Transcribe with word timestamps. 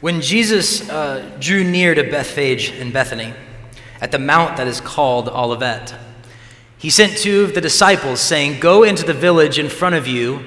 When 0.00 0.22
Jesus 0.22 0.88
uh, 0.88 1.30
drew 1.40 1.62
near 1.62 1.94
to 1.94 2.02
Bethphage 2.04 2.70
and 2.70 2.90
Bethany, 2.90 3.34
at 4.00 4.12
the 4.12 4.18
mount 4.18 4.56
that 4.56 4.66
is 4.66 4.80
called 4.80 5.28
Olivet, 5.28 5.94
he 6.78 6.88
sent 6.88 7.18
two 7.18 7.42
of 7.42 7.54
the 7.54 7.60
disciples, 7.60 8.18
saying, 8.18 8.60
Go 8.60 8.82
into 8.82 9.04
the 9.04 9.12
village 9.12 9.58
in 9.58 9.68
front 9.68 9.94
of 9.94 10.06
you, 10.06 10.42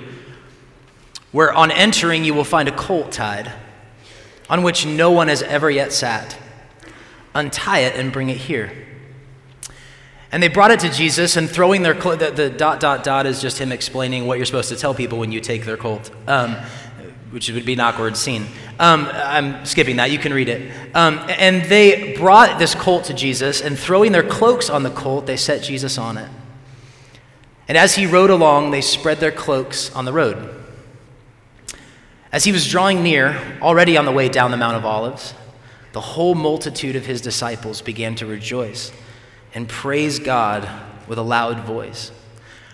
where 1.31 1.53
on 1.53 1.69
entering 1.69 2.23
you 2.23 2.33
will 2.33 2.43
find 2.43 2.67
a 2.67 2.71
colt 2.71 3.11
tied, 3.11 3.51
on 4.49 4.63
which 4.63 4.87
no 4.87 5.11
one 5.11 5.27
has 5.27 5.43
ever 5.43 5.69
yet 5.69 5.93
sat. 5.93 6.35
Untie 7.35 7.79
it 7.79 7.95
and 7.95 8.11
bring 8.11 8.29
it 8.29 8.37
here. 8.37 8.71
And 10.31 10.41
they 10.41 10.47
brought 10.47 10.71
it 10.71 10.79
to 10.79 10.89
Jesus, 10.89 11.37
and 11.37 11.47
throwing 11.47 11.83
their 11.83 11.93
clo- 11.93 12.15
the, 12.15 12.31
the 12.31 12.49
dot 12.49 12.79
dot 12.79 13.03
dot 13.03 13.27
is 13.27 13.39
just 13.39 13.59
him 13.59 13.71
explaining 13.71 14.25
what 14.25 14.39
you're 14.39 14.47
supposed 14.47 14.69
to 14.69 14.75
tell 14.75 14.95
people 14.95 15.19
when 15.19 15.31
you 15.31 15.39
take 15.39 15.63
their 15.63 15.77
colt. 15.77 16.09
Um, 16.25 16.57
which 17.33 17.49
would 17.49 17.65
be 17.65 17.73
an 17.73 17.79
awkward 17.79 18.15
scene. 18.15 18.45
Um, 18.79 19.09
I'm 19.11 19.65
skipping 19.65 19.95
that. 19.95 20.11
You 20.11 20.19
can 20.19 20.31
read 20.31 20.49
it. 20.49 20.71
Um, 20.95 21.19
and 21.27 21.63
they 21.63 22.15
brought 22.15 22.59
this 22.59 22.75
colt 22.75 23.05
to 23.05 23.13
Jesus, 23.15 23.59
and 23.59 23.77
throwing 23.77 24.11
their 24.11 24.21
cloaks 24.21 24.69
on 24.69 24.83
the 24.83 24.91
colt, 24.91 25.25
they 25.25 25.35
set 25.35 25.63
Jesus 25.63 25.97
on 25.97 26.17
it. 26.19 26.29
And 27.67 27.75
as 27.75 27.95
he 27.95 28.05
rode 28.05 28.29
along, 28.29 28.69
they 28.69 28.81
spread 28.81 29.17
their 29.17 29.31
cloaks 29.31 29.93
on 29.95 30.05
the 30.05 30.13
road. 30.13 30.63
As 32.31 32.43
he 32.43 32.51
was 32.51 32.69
drawing 32.69 33.01
near, 33.01 33.41
already 33.63 33.97
on 33.97 34.05
the 34.05 34.11
way 34.11 34.29
down 34.29 34.51
the 34.51 34.57
Mount 34.57 34.77
of 34.77 34.85
Olives, 34.85 35.33
the 35.91 36.01
whole 36.01 36.35
multitude 36.35 36.95
of 36.95 37.07
his 37.07 37.19
disciples 37.19 37.81
began 37.81 38.13
to 38.15 38.27
rejoice 38.27 38.91
and 39.55 39.67
praise 39.67 40.19
God 40.19 40.69
with 41.07 41.17
a 41.17 41.23
loud 41.23 41.61
voice 41.61 42.11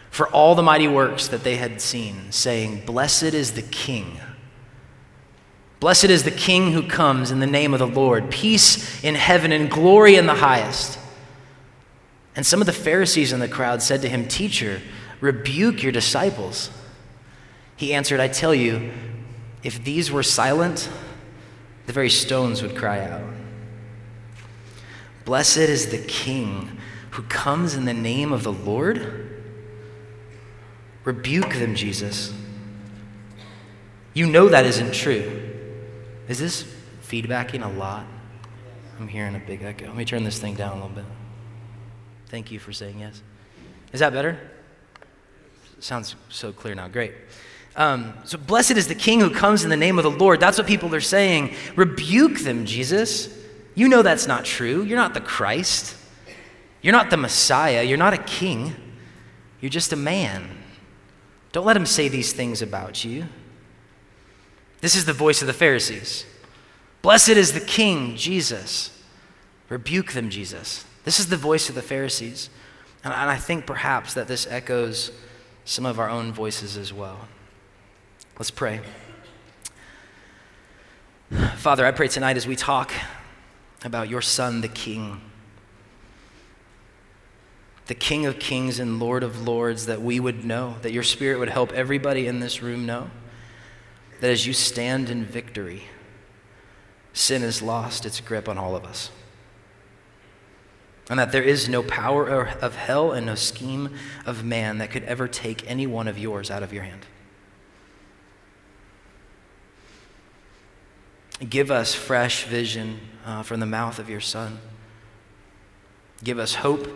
for 0.09 0.27
all 0.29 0.55
the 0.55 0.63
mighty 0.63 0.87
works 0.87 1.27
that 1.29 1.43
they 1.43 1.55
had 1.55 1.79
seen, 1.79 2.31
saying, 2.31 2.85
Blessed 2.85 3.23
is 3.23 3.53
the 3.53 3.61
King 3.61 4.19
Blessed 5.79 6.05
is 6.05 6.23
the 6.23 6.31
King 6.31 6.73
who 6.73 6.83
comes 6.83 7.31
in 7.31 7.39
the 7.39 7.47
name 7.47 7.73
of 7.73 7.79
the 7.79 7.87
Lord, 7.87 8.29
peace 8.29 9.01
in 9.03 9.15
heaven 9.15 9.51
and 9.51 9.71
glory 9.71 10.15
in 10.15 10.25
the 10.25 10.35
highest. 10.35 10.99
And 12.35 12.45
some 12.45 12.59
of 12.59 12.67
the 12.67 12.73
Pharisees 12.73 13.31
in 13.31 13.39
the 13.39 13.47
crowd 13.47 13.81
said 13.81 14.01
to 14.01 14.09
him, 14.09 14.27
Teacher, 14.27 14.81
rebuke 15.21 15.81
your 15.81 15.91
disciples. 15.91 16.69
He 17.77 17.93
answered, 17.93 18.19
I 18.19 18.27
tell 18.27 18.53
you, 18.53 18.91
if 19.63 19.83
these 19.83 20.11
were 20.11 20.23
silent, 20.23 20.89
the 21.85 21.93
very 21.93 22.09
stones 22.09 22.61
would 22.61 22.75
cry 22.75 23.01
out. 23.05 23.23
Blessed 25.23 25.57
is 25.57 25.91
the 25.91 25.97
King 25.97 26.77
who 27.11 27.23
comes 27.23 27.73
in 27.75 27.85
the 27.85 27.93
name 27.93 28.33
of 28.33 28.43
the 28.43 28.51
Lord. 28.51 29.41
Rebuke 31.05 31.53
them, 31.53 31.75
Jesus. 31.75 32.33
You 34.13 34.27
know 34.27 34.49
that 34.49 34.65
isn't 34.65 34.93
true. 34.93 35.48
Is 36.29 36.39
this 36.39 36.63
feedbacking 37.03 37.65
a 37.65 37.77
lot? 37.77 38.05
I'm 38.99 39.07
hearing 39.07 39.35
a 39.35 39.39
big 39.39 39.63
echo. 39.63 39.87
Let 39.87 39.95
me 39.95 40.05
turn 40.05 40.23
this 40.23 40.39
thing 40.39 40.53
down 40.53 40.71
a 40.71 40.75
little 40.75 40.89
bit. 40.89 41.05
Thank 42.27 42.51
you 42.51 42.59
for 42.59 42.71
saying 42.71 42.99
yes. 42.99 43.21
Is 43.91 43.99
that 43.99 44.13
better? 44.13 44.39
Sounds 45.79 46.15
so 46.29 46.53
clear 46.53 46.75
now. 46.75 46.87
Great. 46.87 47.13
Um, 47.75 48.13
so, 48.25 48.37
blessed 48.37 48.71
is 48.71 48.87
the 48.87 48.95
King 48.95 49.21
who 49.21 49.31
comes 49.31 49.63
in 49.63 49.69
the 49.69 49.77
name 49.77 49.97
of 49.97 50.03
the 50.03 50.11
Lord. 50.11 50.39
That's 50.39 50.57
what 50.57 50.67
people 50.67 50.93
are 50.93 51.01
saying. 51.01 51.55
Rebuke 51.75 52.39
them, 52.39 52.65
Jesus. 52.65 53.35
You 53.73 53.87
know 53.87 54.01
that's 54.01 54.27
not 54.27 54.45
true. 54.45 54.83
You're 54.83 54.97
not 54.97 55.13
the 55.13 55.21
Christ. 55.21 55.95
You're 56.81 56.93
not 56.93 57.09
the 57.09 57.17
Messiah. 57.17 57.81
You're 57.81 57.97
not 57.97 58.13
a 58.13 58.17
king. 58.17 58.75
You're 59.61 59.69
just 59.69 59.93
a 59.93 59.95
man. 59.95 60.47
Don't 61.53 61.65
let 61.65 61.75
him 61.75 61.85
say 61.85 62.07
these 62.07 62.33
things 62.33 62.61
about 62.61 63.03
you. 63.03 63.25
This 64.81 64.95
is 64.95 65.05
the 65.05 65.13
voice 65.13 65.41
of 65.41 65.47
the 65.47 65.53
Pharisees. 65.53 66.25
Blessed 67.01 67.29
is 67.29 67.53
the 67.53 67.59
King, 67.59 68.15
Jesus. 68.15 68.97
Rebuke 69.67 70.13
them, 70.13 70.29
Jesus. 70.29 70.85
This 71.03 71.19
is 71.19 71.27
the 71.29 71.37
voice 71.37 71.69
of 71.69 71.75
the 71.75 71.81
Pharisees. 71.81 72.49
And 73.03 73.13
I 73.13 73.37
think 73.37 73.65
perhaps 73.65 74.13
that 74.13 74.27
this 74.27 74.47
echoes 74.47 75.11
some 75.65 75.85
of 75.85 75.99
our 75.99 76.09
own 76.09 76.33
voices 76.33 76.77
as 76.77 76.93
well. 76.93 77.27
Let's 78.37 78.51
pray. 78.51 78.81
Father, 81.57 81.85
I 81.85 81.91
pray 81.91 82.07
tonight 82.07 82.37
as 82.37 82.47
we 82.47 82.55
talk 82.55 82.91
about 83.83 84.09
your 84.09 84.21
Son, 84.21 84.61
the 84.61 84.67
King, 84.67 85.21
the 87.87 87.95
King 87.95 88.25
of 88.25 88.39
kings 88.39 88.79
and 88.79 88.99
Lord 88.99 89.23
of 89.23 89.47
lords, 89.47 89.85
that 89.85 90.01
we 90.01 90.19
would 90.19 90.43
know, 90.43 90.75
that 90.81 90.91
your 90.91 91.03
Spirit 91.03 91.39
would 91.39 91.49
help 91.49 91.71
everybody 91.73 92.27
in 92.27 92.39
this 92.39 92.61
room 92.61 92.85
know 92.85 93.11
that 94.19 94.29
as 94.29 94.45
you 94.45 94.53
stand 94.53 95.09
in 95.09 95.23
victory, 95.23 95.83
sin 97.13 97.41
has 97.41 97.61
lost 97.61 98.05
its 98.05 98.19
grip 98.19 98.47
on 98.49 98.57
all 98.57 98.75
of 98.75 98.83
us. 98.83 99.11
And 101.09 101.17
that 101.17 101.31
there 101.31 101.43
is 101.43 101.67
no 101.67 101.81
power 101.81 102.47
of 102.61 102.75
hell 102.75 103.11
and 103.11 103.25
no 103.25 103.35
scheme 103.35 103.95
of 104.25 104.43
man 104.43 104.77
that 104.77 104.91
could 104.91 105.03
ever 105.03 105.27
take 105.27 105.69
any 105.69 105.87
one 105.87 106.07
of 106.07 106.19
yours 106.19 106.51
out 106.51 106.61
of 106.61 106.71
your 106.71 106.83
hand. 106.83 107.05
Give 111.47 111.71
us 111.71 111.95
fresh 111.95 112.43
vision 112.43 112.99
uh, 113.25 113.43
from 113.43 113.59
the 113.59 113.65
mouth 113.65 113.97
of 113.97 114.09
your 114.09 114.19
Son. 114.19 114.59
Give 116.23 116.37
us 116.37 116.55
hope. 116.55 116.87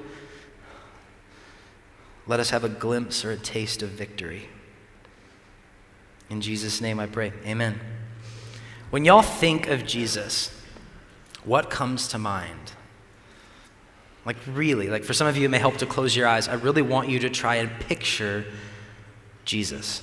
Let 2.28 2.40
us 2.40 2.50
have 2.50 2.64
a 2.64 2.70
glimpse 2.70 3.24
or 3.24 3.32
a 3.32 3.38
taste 3.38 3.82
of 3.82 3.90
victory. 3.90 4.50
In 6.30 6.42
Jesus' 6.42 6.82
name 6.82 7.00
I 7.00 7.06
pray. 7.06 7.34
Amen. 7.46 7.80
When 8.90 9.06
y'all 9.06 9.22
think 9.22 9.68
of 9.68 9.86
Jesus, 9.86 10.52
what 11.44 11.70
comes 11.70 12.08
to 12.10 12.18
mind? 12.18 12.74
Like, 14.26 14.38
really, 14.48 14.88
like 14.88 15.04
for 15.04 15.14
some 15.14 15.28
of 15.28 15.36
you, 15.36 15.46
it 15.46 15.50
may 15.50 15.60
help 15.60 15.78
to 15.78 15.86
close 15.86 16.16
your 16.16 16.28
eyes. 16.28 16.48
I 16.48 16.54
really 16.54 16.82
want 16.82 17.10
you 17.10 17.20
to 17.20 17.30
try 17.30 17.56
and 17.56 17.70
picture 17.82 18.46
Jesus. 19.46 20.02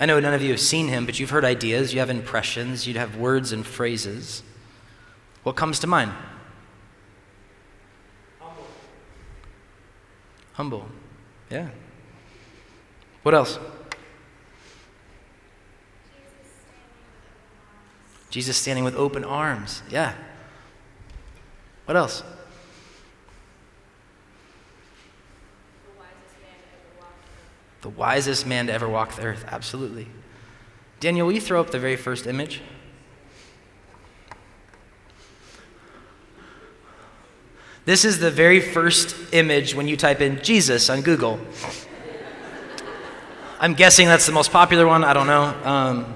I 0.00 0.06
know 0.06 0.18
none 0.20 0.34
of 0.34 0.42
you 0.42 0.50
have 0.50 0.60
seen 0.60 0.88
him, 0.88 1.06
but 1.06 1.18
you've 1.18 1.30
heard 1.30 1.44
ideas, 1.44 1.92
you 1.92 2.00
have 2.00 2.10
impressions, 2.10 2.86
you'd 2.86 2.96
have 2.96 3.16
words 3.16 3.52
and 3.52 3.66
phrases. 3.66 4.42
What 5.42 5.56
comes 5.56 5.78
to 5.80 5.86
mind? 5.86 6.12
Humble. 8.38 8.66
Humble. 10.54 10.88
Yeah. 11.50 11.68
What 13.22 13.34
else? 13.34 13.58
Jesus 18.30 18.56
standing 18.56 18.84
with 18.84 18.94
open 18.94 19.24
arms. 19.24 19.82
Yeah. 19.90 20.14
What 21.86 21.96
else? 21.96 22.22
The 27.80 27.88
wisest 27.88 28.46
man 28.46 28.66
to 28.66 28.72
ever 28.72 28.88
walk 28.88 29.14
the 29.14 29.22
earth. 29.22 29.44
Absolutely. 29.48 30.08
Daniel, 31.00 31.26
will 31.26 31.34
you 31.34 31.40
throw 31.40 31.60
up 31.60 31.70
the 31.70 31.78
very 31.78 31.96
first 31.96 32.26
image? 32.26 32.60
This 37.84 38.04
is 38.04 38.18
the 38.18 38.30
very 38.30 38.60
first 38.60 39.16
image 39.32 39.74
when 39.74 39.88
you 39.88 39.96
type 39.96 40.20
in 40.20 40.42
Jesus 40.42 40.90
on 40.90 41.00
Google. 41.00 41.40
I'm 43.60 43.72
guessing 43.72 44.06
that's 44.06 44.26
the 44.26 44.32
most 44.32 44.52
popular 44.52 44.86
one. 44.86 45.04
I 45.04 45.14
don't 45.14 45.26
know. 45.26 45.44
Um, 45.64 46.14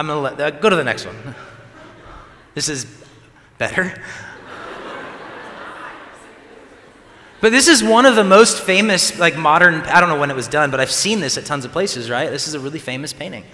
am 0.00 0.06
gonna 0.08 0.20
let, 0.20 0.40
uh, 0.40 0.50
go 0.50 0.70
to 0.70 0.76
the 0.76 0.84
next 0.84 1.06
one. 1.06 1.34
This 2.54 2.68
is 2.68 2.86
better. 3.58 3.94
But 7.40 7.52
this 7.52 7.68
is 7.68 7.84
one 7.84 8.06
of 8.06 8.16
the 8.16 8.24
most 8.24 8.62
famous, 8.62 9.18
like 9.18 9.36
modern, 9.36 9.82
I 9.82 10.00
don't 10.00 10.08
know 10.08 10.18
when 10.18 10.30
it 10.30 10.36
was 10.36 10.48
done, 10.48 10.70
but 10.70 10.80
I've 10.80 10.90
seen 10.90 11.20
this 11.20 11.36
at 11.36 11.44
tons 11.44 11.66
of 11.66 11.72
places, 11.72 12.08
right? 12.08 12.30
This 12.30 12.48
is 12.48 12.54
a 12.54 12.58
really 12.60 12.78
famous 12.78 13.12
painting. 13.12 13.44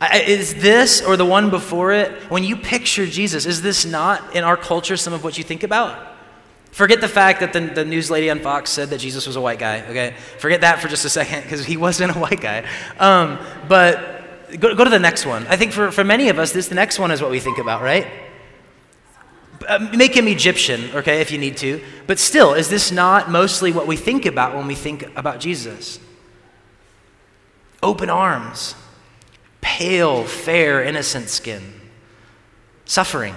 I, 0.00 0.20
is 0.20 0.54
this 0.54 1.02
or 1.02 1.16
the 1.16 1.24
one 1.24 1.50
before 1.50 1.90
it, 1.92 2.12
when 2.30 2.44
you 2.44 2.54
picture 2.54 3.06
Jesus, 3.06 3.44
is 3.44 3.60
this 3.60 3.84
not 3.84 4.36
in 4.36 4.44
our 4.44 4.56
culture 4.56 4.96
some 4.96 5.14
of 5.14 5.24
what 5.24 5.36
you 5.36 5.42
think 5.42 5.64
about? 5.64 6.14
Forget 6.70 7.00
the 7.00 7.08
fact 7.08 7.40
that 7.40 7.52
the, 7.52 7.60
the 7.60 7.84
news 7.84 8.08
lady 8.10 8.30
on 8.30 8.38
Fox 8.38 8.70
said 8.70 8.90
that 8.90 8.98
Jesus 8.98 9.26
was 9.26 9.34
a 9.34 9.40
white 9.40 9.58
guy, 9.58 9.80
okay? 9.88 10.14
Forget 10.38 10.60
that 10.60 10.78
for 10.78 10.86
just 10.86 11.04
a 11.06 11.10
second, 11.10 11.42
because 11.42 11.64
he 11.64 11.76
wasn't 11.76 12.14
a 12.14 12.18
white 12.20 12.40
guy. 12.40 12.68
Um, 13.00 13.38
but 13.66 14.15
go, 14.58 14.74
go 14.74 14.84
to 14.84 14.90
the 14.90 14.98
next 14.98 15.26
one. 15.26 15.46
I 15.48 15.56
think 15.56 15.72
for, 15.72 15.90
for 15.90 16.04
many 16.04 16.28
of 16.28 16.38
us, 16.38 16.52
this 16.52 16.68
the 16.68 16.74
next 16.74 16.98
one 16.98 17.10
is 17.10 17.20
what 17.20 17.30
we 17.30 17.40
think 17.40 17.58
about, 17.58 17.82
right? 17.82 18.06
Uh, 19.66 19.78
make 19.96 20.16
him 20.16 20.28
Egyptian, 20.28 20.90
okay, 20.94 21.20
if 21.20 21.30
you 21.30 21.38
need 21.38 21.56
to. 21.56 21.82
But 22.06 22.18
still, 22.18 22.54
is 22.54 22.68
this 22.68 22.92
not 22.92 23.30
mostly 23.30 23.72
what 23.72 23.86
we 23.86 23.96
think 23.96 24.26
about 24.26 24.54
when 24.54 24.66
we 24.66 24.74
think 24.74 25.04
about 25.16 25.40
Jesus? 25.40 25.98
Open 27.82 28.10
arms, 28.10 28.74
pale, 29.60 30.24
fair, 30.24 30.82
innocent 30.82 31.28
skin, 31.28 31.62
suffering, 32.84 33.34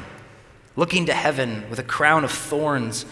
looking 0.75 1.05
to 1.07 1.13
heaven 1.13 1.65
with 1.69 1.79
a 1.79 1.83
crown 1.83 2.23
of 2.23 2.31
thorns 2.31 3.05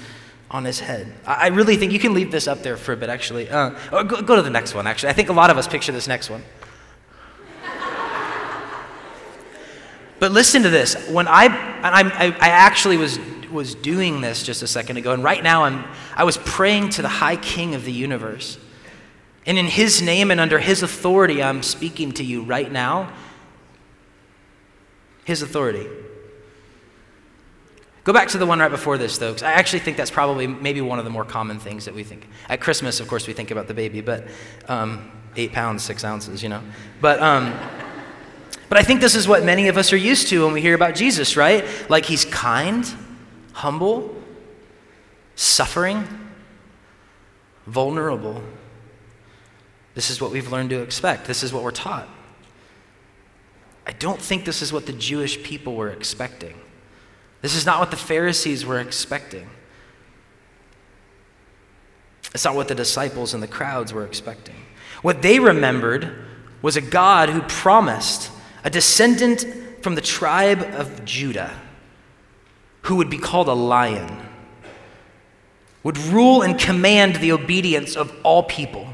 on 0.50 0.64
his 0.64 0.80
head. 0.80 1.12
I 1.26 1.48
really 1.48 1.76
think 1.76 1.92
you 1.92 2.00
can 2.00 2.14
leave 2.14 2.32
this 2.32 2.48
up 2.48 2.64
there 2.64 2.78
for 2.78 2.94
a 2.94 2.98
bit, 2.98 3.10
actually. 3.10 3.50
Uh, 3.50 3.72
go, 4.04 4.22
go 4.22 4.36
to 4.36 4.42
the 4.42 4.50
next 4.50 4.74
one, 4.74 4.88
actually. 4.88 5.10
I 5.10 5.14
think 5.14 5.30
a 5.30 5.34
lot 5.34 5.50
of 5.50 5.58
us 5.58 5.68
picture 5.68 5.92
this 5.92 6.08
next 6.08 6.30
one. 6.30 6.44
But 10.20 10.32
listen 10.32 10.64
to 10.64 10.70
this. 10.70 10.96
When 11.10 11.28
I, 11.28 11.46
I, 11.84 12.36
I 12.40 12.50
actually 12.50 12.98
was, 12.98 13.20
was 13.52 13.76
doing 13.76 14.22
this 14.22 14.44
just 14.44 14.64
a 14.64 14.68
second 14.68 14.98
ago, 14.98 15.14
and 15.14 15.24
right 15.24 15.44
now 15.44 15.64
I'm, 15.64 15.86
I 16.16 16.24
was 16.24 16.38
praying 16.38 16.90
to 16.92 17.02
the 17.02 17.08
high 17.08 17.38
king 17.38 17.76
of 17.76 17.86
the 17.86 17.92
universe. 17.92 18.58
And 19.46 19.58
in 19.58 19.68
his 19.68 20.02
name 20.02 20.30
and 20.32 20.40
under 20.40 20.60
his 20.60 20.84
authority, 20.84 21.42
I'm 21.42 21.64
speaking 21.64 22.12
to 22.14 22.24
you 22.24 22.44
right 22.44 22.70
now. 22.70 23.14
His 25.24 25.42
authority. 25.42 25.88
Go 28.04 28.14
back 28.14 28.30
to 28.30 28.38
the 28.38 28.46
one 28.46 28.60
right 28.60 28.72
before 28.72 28.98
this, 28.98 29.18
though, 29.18 29.32
because 29.32 29.44
I 29.44 29.54
actually 29.54 29.80
think 29.80 29.98
that's 29.98 30.12
probably 30.12 30.48
maybe 30.48 30.82
one 30.82 30.98
of 30.98 31.06
the 31.06 31.12
more 31.12 31.26
common 31.26 31.60
things 31.60 31.86
that 31.86 31.94
we 31.94 32.04
think. 32.04 32.28
At 32.50 32.62
Christmas, 32.62 33.00
of 33.00 33.08
course, 33.08 33.28
we 33.28 33.34
think 33.34 33.52
about 33.52 33.68
the 33.68 33.74
baby, 33.74 34.02
but 34.02 34.28
um, 34.68 35.12
eight 35.36 35.52
pounds, 35.52 35.84
six 35.84 36.04
ounces, 36.04 36.42
you 36.42 36.50
know. 36.50 36.62
But, 37.02 37.22
um, 37.22 37.54
but 38.70 38.78
I 38.78 38.84
think 38.84 39.02
this 39.02 39.16
is 39.16 39.28
what 39.28 39.44
many 39.44 39.68
of 39.68 39.78
us 39.78 39.94
are 39.94 39.98
used 39.98 40.28
to 40.30 40.46
when 40.46 40.54
we 40.54 40.62
hear 40.62 40.76
about 40.76 40.96
Jesus, 40.96 41.38
right? 41.38 41.66
Like 41.90 42.06
he's 42.06 42.26
kind, 42.26 42.86
humble, 43.54 44.16
suffering, 45.36 46.08
vulnerable. 47.66 48.42
This 49.96 50.10
is 50.10 50.22
what 50.22 50.32
we've 50.32 50.52
learned 50.52 50.70
to 50.72 50.82
expect. 50.82 51.26
This 51.26 51.44
is 51.44 51.54
what 51.54 51.64
we're 51.64 51.72
taught. 51.72 52.08
I 53.86 53.94
don't 53.94 54.22
think 54.22 54.44
this 54.44 54.62
is 54.62 54.74
what 54.74 54.86
the 54.86 54.94
Jewish 54.94 55.42
people 55.44 55.76
were 55.76 55.90
expecting. 55.90 56.56
This 57.42 57.56
is 57.56 57.66
not 57.66 57.80
what 57.80 57.92
the 57.92 57.98
Pharisees 57.98 58.66
were 58.66 58.80
expecting. 58.82 59.50
It's 62.34 62.44
not 62.44 62.56
what 62.56 62.68
the 62.68 62.76
disciples 62.76 63.34
and 63.34 63.42
the 63.42 63.48
crowds 63.48 63.94
were 63.94 64.06
expecting. 64.06 64.56
What 65.02 65.22
they 65.22 65.40
remembered 65.40 66.14
was 66.62 66.76
a 66.76 66.82
God 66.82 67.30
who 67.30 67.42
promised 67.44 68.30
a 68.68 68.70
descendant 68.70 69.46
from 69.82 69.96
the 69.96 70.02
tribe 70.02 70.62
of 70.62 71.06
Judah 71.06 71.58
who 72.82 72.98
would 72.98 73.10
be 73.10 73.18
called 73.18 73.48
a 73.48 73.54
lion, 73.54 74.28
would 75.84 75.98
rule 75.98 76.42
and 76.42 76.60
command 76.60 77.16
the 77.16 77.32
obedience 77.32 77.96
of 77.96 78.14
all 78.24 78.44
people. 78.44 78.86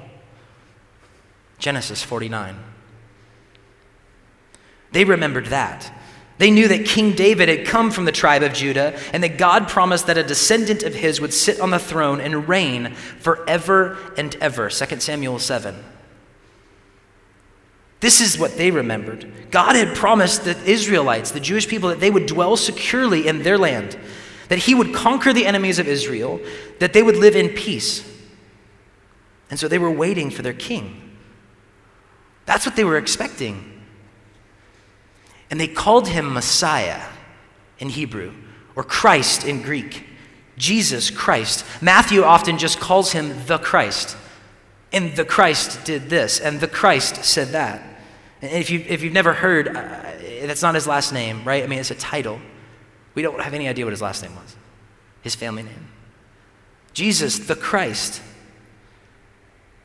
Genesis 1.58 2.04
49. 2.04 2.56
They 4.92 5.06
remembered 5.06 5.48
that. 5.48 5.92
They 6.38 6.52
knew 6.52 6.68
that 6.68 6.86
King 6.86 7.14
David 7.14 7.50
had 7.50 7.66
come 7.66 7.90
from 7.90 8.06
the 8.06 8.12
tribe 8.12 8.44
of 8.44 8.54
Judah 8.54 8.96
and 9.12 9.24
that 9.24 9.40
God 9.40 9.68
promised 9.68 10.06
that 10.06 10.20
a 10.20 10.24
descendant 10.24 10.84
of 10.84 10.94
his 10.94 11.20
would 11.20 11.34
sit 11.34 11.60
on 11.60 11.72
the 11.72 11.80
throne 11.80 12.22
and 12.22 12.48
reign 12.48 12.94
forever 12.94 13.98
and 14.18 14.36
ever. 14.36 14.70
2 14.70 15.00
Samuel 15.00 15.40
7. 15.40 15.84
This 18.04 18.20
is 18.20 18.38
what 18.38 18.58
they 18.58 18.70
remembered. 18.70 19.32
God 19.50 19.78
had 19.78 19.96
promised 19.96 20.44
the 20.44 20.62
Israelites, 20.70 21.32
the 21.32 21.40
Jewish 21.40 21.70
people, 21.70 21.88
that 21.88 22.02
they 22.02 22.12
would 22.12 22.26
dwell 22.26 22.58
securely 22.58 23.28
in 23.28 23.44
their 23.44 23.58
land, 23.58 23.98
that 24.50 24.60
he 24.60 24.76
would 24.76 24.94
conquer 24.94 25.32
the 25.32 25.46
enemies 25.46 25.80
of 25.80 25.88
Israel, 25.88 26.42
that 26.80 26.92
they 26.92 27.02
would 27.02 27.16
live 27.16 27.38
in 27.38 27.48
peace. 27.48 28.04
And 29.50 29.58
so 29.58 29.70
they 29.70 29.80
were 29.80 29.90
waiting 29.90 30.32
for 30.32 30.42
their 30.42 30.54
king. 30.54 31.18
That's 32.46 32.66
what 32.66 32.76
they 32.76 32.84
were 32.84 32.98
expecting. 32.98 33.82
And 35.50 35.58
they 35.58 35.70
called 35.70 36.10
him 36.10 36.34
Messiah 36.34 37.04
in 37.80 37.88
Hebrew, 37.88 38.34
or 38.76 38.84
Christ 38.84 39.46
in 39.46 39.62
Greek. 39.62 40.08
Jesus 40.58 41.10
Christ. 41.10 41.64
Matthew 41.82 42.24
often 42.24 42.58
just 42.58 42.82
calls 42.82 43.14
him 43.14 43.46
the 43.46 43.60
Christ. 43.60 44.18
And 44.92 45.16
the 45.16 45.24
Christ 45.24 45.86
did 45.86 46.10
this, 46.10 46.42
and 46.42 46.60
the 46.60 46.68
Christ 46.68 47.24
said 47.24 47.54
that. 47.54 47.92
And 48.44 48.52
if, 48.52 48.70
you, 48.70 48.84
if 48.90 49.02
you've 49.02 49.14
never 49.14 49.32
heard, 49.32 49.70
uh, 49.70 49.72
that's 50.42 50.62
not 50.62 50.76
his 50.76 50.86
last 50.86 51.14
name, 51.14 51.46
right? 51.46 51.64
I 51.64 51.68
mean, 51.68 51.80
it's 51.80 51.92
a 51.92 51.96
title. 51.96 52.42
We 53.16 53.22
don't 53.22 53.40
have 53.40 53.54
any 53.54 53.70
idea 53.70 53.86
what 53.86 53.92
his 53.92 54.02
last 54.02 54.22
name 54.22 54.36
was, 54.36 54.58
his 55.22 55.34
family 55.34 55.64
name. 55.64 55.88
Jesus, 56.92 57.40
the 57.40 57.56
Christ. 57.56 58.22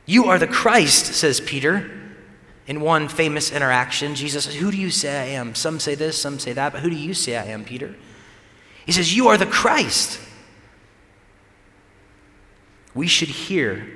You 0.05 0.25
are 0.25 0.37
the 0.37 0.45
Christ, 0.45 1.05
says 1.05 1.39
Peter. 1.39 1.89
In 2.67 2.81
one 2.81 3.07
famous 3.07 3.49
interaction, 3.49 4.13
Jesus 4.13 4.43
says, 4.43 4.55
Who 4.55 4.71
do 4.71 4.77
you 4.77 4.91
say 4.91 5.21
I 5.21 5.25
am? 5.35 5.55
Some 5.55 5.79
say 5.79 5.95
this, 5.95 6.21
some 6.21 6.37
say 6.37 6.51
that, 6.51 6.73
but 6.73 6.81
who 6.81 6.89
do 6.89 6.97
you 6.97 7.13
say 7.13 7.37
I 7.37 7.45
am, 7.45 7.63
Peter? 7.63 7.95
He 8.85 8.91
says, 8.91 9.15
You 9.15 9.29
are 9.29 9.37
the 9.37 9.45
Christ. 9.45 10.19
We 12.93 13.07
should 13.07 13.29
hear, 13.29 13.87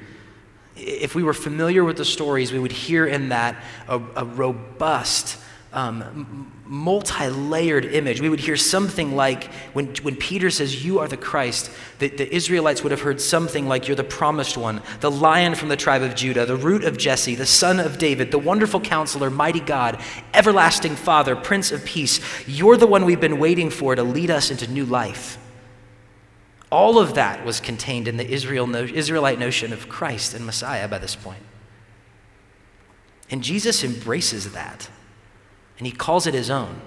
if 0.75 1.15
we 1.15 1.23
were 1.23 1.33
familiar 1.33 1.83
with 1.83 1.97
the 1.97 2.05
stories, 2.05 2.51
we 2.51 2.59
would 2.59 2.71
hear 2.71 3.05
in 3.05 3.29
that 3.29 3.61
a, 3.87 4.01
a 4.15 4.25
robust, 4.25 5.37
um, 5.71 6.51
multi 6.65 7.27
layered 7.29 7.85
image. 7.85 8.21
We 8.21 8.29
would 8.29 8.39
hear 8.39 8.57
something 8.57 9.15
like 9.15 9.51
when, 9.73 9.93
when 10.01 10.15
Peter 10.15 10.49
says, 10.49 10.83
You 10.83 10.99
are 10.99 11.07
the 11.07 11.17
Christ, 11.17 11.69
the, 11.99 12.09
the 12.09 12.33
Israelites 12.33 12.81
would 12.81 12.91
have 12.91 13.01
heard 13.01 13.21
something 13.21 13.67
like, 13.67 13.87
You're 13.87 13.95
the 13.95 14.03
promised 14.03 14.57
one, 14.57 14.81
the 14.99 15.11
lion 15.11 15.53
from 15.55 15.69
the 15.69 15.77
tribe 15.77 16.01
of 16.01 16.15
Judah, 16.15 16.45
the 16.45 16.55
root 16.55 16.83
of 16.83 16.97
Jesse, 16.97 17.35
the 17.35 17.45
son 17.45 17.79
of 17.79 17.97
David, 17.97 18.31
the 18.31 18.39
wonderful 18.39 18.79
counselor, 18.81 19.29
mighty 19.29 19.59
God, 19.59 20.01
everlasting 20.33 20.95
Father, 20.95 21.35
Prince 21.35 21.71
of 21.71 21.85
Peace. 21.85 22.19
You're 22.47 22.77
the 22.77 22.87
one 22.87 23.05
we've 23.05 23.21
been 23.21 23.39
waiting 23.39 23.69
for 23.69 23.95
to 23.95 24.03
lead 24.03 24.31
us 24.31 24.49
into 24.49 24.67
new 24.67 24.85
life. 24.85 25.37
All 26.73 26.97
of 26.97 27.13
that 27.13 27.45
was 27.45 27.59
contained 27.59 28.07
in 28.07 28.17
the 28.17 28.27
Israel 28.27 28.65
no, 28.65 28.81
Israelite 28.81 29.37
notion 29.37 29.71
of 29.71 29.87
Christ 29.87 30.33
and 30.33 30.43
Messiah 30.43 30.87
by 30.87 30.97
this 30.97 31.15
point. 31.15 31.43
And 33.29 33.43
Jesus 33.43 33.83
embraces 33.83 34.53
that 34.53 34.89
and 35.77 35.85
he 35.85 35.93
calls 35.93 36.25
it 36.25 36.33
his 36.33 36.49
own. 36.49 36.81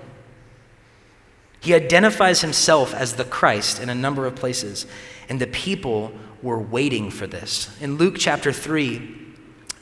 He 1.61 1.73
identifies 1.73 2.41
himself 2.41 2.95
as 2.95 3.13
the 3.13 3.23
Christ 3.23 3.81
in 3.81 3.89
a 3.89 3.95
number 3.95 4.27
of 4.27 4.35
places, 4.35 4.87
and 5.29 5.41
the 5.41 5.47
people 5.47 6.13
were 6.43 6.59
waiting 6.59 7.09
for 7.09 7.29
this. 7.29 7.71
In 7.81 7.97
Luke 7.97 8.17
chapter 8.19 8.53
3, 8.53 9.26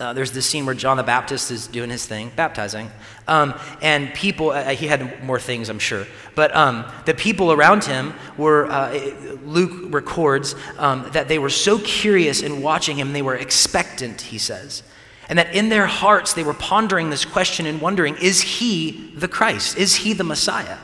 uh, 0.00 0.12
there's 0.12 0.32
this 0.32 0.46
scene 0.46 0.66
where 0.66 0.74
John 0.74 0.96
the 0.96 1.02
Baptist 1.02 1.50
is 1.50 1.68
doing 1.68 1.90
his 1.90 2.04
thing, 2.04 2.32
baptizing. 2.34 2.90
Um, 3.28 3.54
and 3.80 4.12
people, 4.12 4.50
uh, 4.50 4.70
he 4.70 4.86
had 4.86 5.22
more 5.22 5.38
things, 5.38 5.68
I'm 5.68 5.78
sure. 5.78 6.06
But 6.34 6.54
um, 6.54 6.84
the 7.06 7.14
people 7.14 7.52
around 7.52 7.84
him 7.84 8.12
were, 8.36 8.66
uh, 8.66 8.92
Luke 9.44 9.92
records 9.94 10.56
um, 10.78 11.08
that 11.12 11.28
they 11.28 11.38
were 11.38 11.50
so 11.50 11.78
curious 11.78 12.42
in 12.42 12.60
watching 12.60 12.96
him, 12.96 13.12
they 13.12 13.22
were 13.22 13.36
expectant, 13.36 14.20
he 14.20 14.38
says. 14.38 14.82
And 15.28 15.38
that 15.38 15.54
in 15.54 15.68
their 15.68 15.86
hearts 15.86 16.34
they 16.34 16.42
were 16.42 16.54
pondering 16.54 17.10
this 17.10 17.24
question 17.24 17.64
and 17.64 17.80
wondering, 17.80 18.16
is 18.16 18.40
he 18.40 19.12
the 19.14 19.28
Christ? 19.28 19.78
Is 19.78 19.94
he 19.96 20.12
the 20.12 20.24
Messiah? 20.24 20.78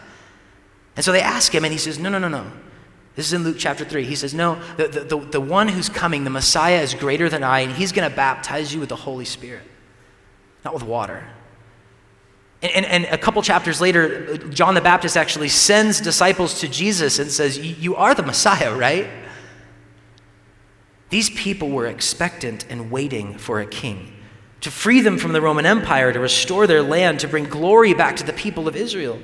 And 0.97 1.05
so 1.05 1.13
they 1.13 1.21
ask 1.21 1.55
him, 1.55 1.65
and 1.65 1.73
he 1.73 1.79
says, 1.79 1.99
No, 1.99 2.11
no, 2.11 2.19
no, 2.19 2.29
no. 2.29 2.51
This 3.17 3.27
is 3.27 3.33
in 3.33 3.45
Luke 3.45 3.57
chapter 3.59 3.85
3. 3.85 4.05
He 4.05 4.15
says, 4.15 4.33
No, 4.33 4.61
the, 4.77 4.89
the, 4.89 5.17
the, 5.17 5.41
one 5.41 5.69
who's 5.69 5.89
coming, 5.89 6.25
the 6.25 6.31
Messiah, 6.31 6.81
is 6.81 6.95
greater 6.95 7.29
than 7.29 7.43
I, 7.43 7.61
and 7.61 7.73
he's 7.73 7.93
going 7.93 8.09
to 8.09 8.15
baptize 8.15 8.73
you 8.73 8.81
with 8.81 8.89
the 8.89 8.97
Holy 8.97 9.25
Spirit, 9.25 9.65
not 10.65 10.75
with 10.75 10.83
water. 10.83 11.27
And, 12.63 12.73
and, 12.73 12.87
and, 12.87 13.05
a 13.07 13.19
couple 13.19 13.43
chapters 13.43 13.81
later, 13.81 14.37
John 14.37 14.75
the 14.75 14.81
Baptist 14.81 15.17
actually 15.17 15.49
sends 15.49 16.01
disciples 16.01 16.61
to 16.61 16.69
Jesus 16.69 17.19
and 17.19 17.31
says, 17.31 17.59
You 17.59 17.97
are 17.97 18.15
the 18.15 18.23
Messiah, 18.23 18.75
right? 18.75 19.09
These 21.09 21.31
people 21.31 21.71
were 21.71 21.87
expectant 21.87 22.65
and 22.71 22.91
waiting 22.91 23.37
for 23.37 23.61
a 23.61 23.67
king 23.67 24.13
to 24.61 24.71
free 24.71 25.01
them 25.01 25.19
from 25.19 25.33
the 25.33 25.41
Roman 25.41 25.67
Empire, 25.67 26.13
to 26.13 26.21
restore 26.21 26.67
their 26.67 26.83
land, 26.83 27.21
to 27.21 27.29
bring 27.29 27.45
glory 27.45 27.95
back 27.95 28.17
to 28.17 28.25
the 28.25 28.33
people 28.33 28.69
of 28.69 28.77
Israel, 28.77 29.19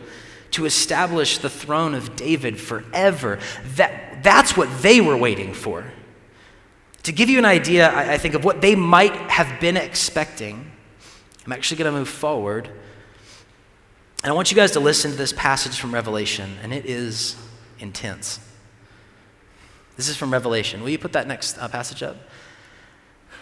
to 0.52 0.64
establish 0.64 1.38
the 1.38 1.50
throne 1.50 1.94
of 1.94 2.16
David 2.16 2.58
forever. 2.58 3.38
That, 3.76 4.22
that's 4.22 4.56
what 4.56 4.82
they 4.82 5.00
were 5.00 5.16
waiting 5.16 5.54
for. 5.54 5.84
To 7.04 7.12
give 7.12 7.28
you 7.28 7.38
an 7.38 7.44
idea, 7.44 7.88
I, 7.88 8.14
I 8.14 8.18
think, 8.18 8.34
of 8.34 8.44
what 8.44 8.60
they 8.60 8.74
might 8.74 9.14
have 9.14 9.60
been 9.60 9.76
expecting, 9.76 10.70
I'm 11.44 11.52
actually 11.52 11.78
going 11.78 11.92
to 11.92 11.98
move 11.98 12.08
forward. 12.08 12.68
And 14.22 14.32
I 14.32 14.34
want 14.34 14.50
you 14.50 14.56
guys 14.56 14.72
to 14.72 14.80
listen 14.80 15.12
to 15.12 15.16
this 15.16 15.32
passage 15.32 15.78
from 15.78 15.94
Revelation, 15.94 16.56
and 16.62 16.72
it 16.72 16.84
is 16.86 17.36
intense. 17.78 18.40
This 19.96 20.08
is 20.08 20.16
from 20.16 20.32
Revelation. 20.32 20.82
Will 20.82 20.90
you 20.90 20.98
put 20.98 21.12
that 21.12 21.26
next 21.26 21.58
uh, 21.58 21.68
passage 21.68 22.02
up? 22.02 22.16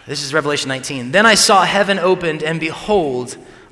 This 0.05 0.23
is 0.23 0.33
Revelation 0.33 0.69
19. 0.69 1.11
Then 1.11 1.25
I 1.25 1.33
saw 1.33 1.63
heaven 1.63 1.97
opened, 1.97 2.43
and 2.43 2.59
behold, 2.59 3.37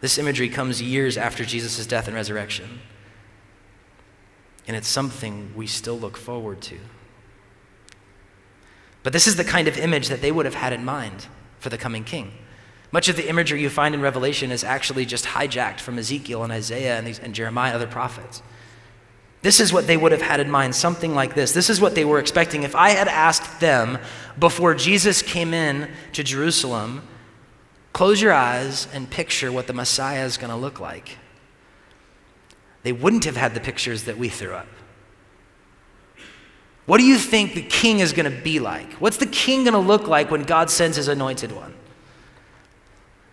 This 0.00 0.18
imagery 0.18 0.48
comes 0.48 0.80
years 0.80 1.16
after 1.16 1.44
Jesus' 1.44 1.86
death 1.86 2.06
and 2.06 2.16
resurrection. 2.16 2.80
And 4.66 4.76
it's 4.76 4.88
something 4.88 5.52
we 5.54 5.66
still 5.66 5.98
look 5.98 6.16
forward 6.16 6.60
to. 6.62 6.78
But 9.02 9.12
this 9.12 9.26
is 9.26 9.36
the 9.36 9.44
kind 9.44 9.68
of 9.68 9.78
image 9.78 10.08
that 10.08 10.20
they 10.20 10.32
would 10.32 10.44
have 10.44 10.54
had 10.54 10.72
in 10.72 10.84
mind 10.84 11.26
for 11.58 11.68
the 11.68 11.78
coming 11.78 12.04
king. 12.04 12.32
Much 12.92 13.08
of 13.08 13.16
the 13.16 13.28
imagery 13.28 13.62
you 13.62 13.70
find 13.70 13.94
in 13.94 14.00
Revelation 14.00 14.50
is 14.50 14.64
actually 14.64 15.04
just 15.04 15.24
hijacked 15.24 15.80
from 15.80 15.98
Ezekiel 15.98 16.42
and 16.42 16.52
Isaiah 16.52 16.98
and, 16.98 17.06
these, 17.06 17.18
and 17.18 17.34
Jeremiah, 17.34 17.74
other 17.74 17.86
prophets. 17.86 18.42
This 19.42 19.60
is 19.60 19.72
what 19.72 19.86
they 19.86 19.96
would 19.96 20.12
have 20.12 20.20
had 20.20 20.40
in 20.40 20.50
mind, 20.50 20.74
something 20.74 21.14
like 21.14 21.34
this. 21.34 21.52
This 21.52 21.70
is 21.70 21.80
what 21.80 21.94
they 21.94 22.04
were 22.04 22.18
expecting. 22.18 22.62
If 22.62 22.74
I 22.74 22.90
had 22.90 23.08
asked 23.08 23.60
them 23.60 23.98
before 24.38 24.74
Jesus 24.74 25.22
came 25.22 25.54
in 25.54 25.90
to 26.12 26.22
Jerusalem, 26.22 27.02
close 27.92 28.20
your 28.20 28.32
eyes 28.32 28.86
and 28.92 29.10
picture 29.10 29.50
what 29.50 29.66
the 29.66 29.72
Messiah 29.72 30.24
is 30.24 30.36
going 30.36 30.50
to 30.50 30.56
look 30.56 30.80
like, 30.80 31.18
they 32.82 32.92
wouldn't 32.92 33.24
have 33.24 33.36
had 33.36 33.54
the 33.54 33.60
pictures 33.60 34.04
that 34.04 34.18
we 34.18 34.28
threw 34.28 34.52
up. 34.52 34.66
What 36.86 36.98
do 36.98 37.04
you 37.04 37.18
think 37.18 37.54
the 37.54 37.62
king 37.62 38.00
is 38.00 38.12
going 38.12 38.28
to 38.30 38.42
be 38.42 38.58
like? 38.58 38.94
What's 38.94 39.18
the 39.18 39.26
king 39.26 39.64
going 39.64 39.74
to 39.74 39.78
look 39.78 40.08
like 40.08 40.30
when 40.30 40.42
God 40.42 40.70
sends 40.70 40.96
his 40.96 41.08
anointed 41.08 41.52
one? 41.52 41.74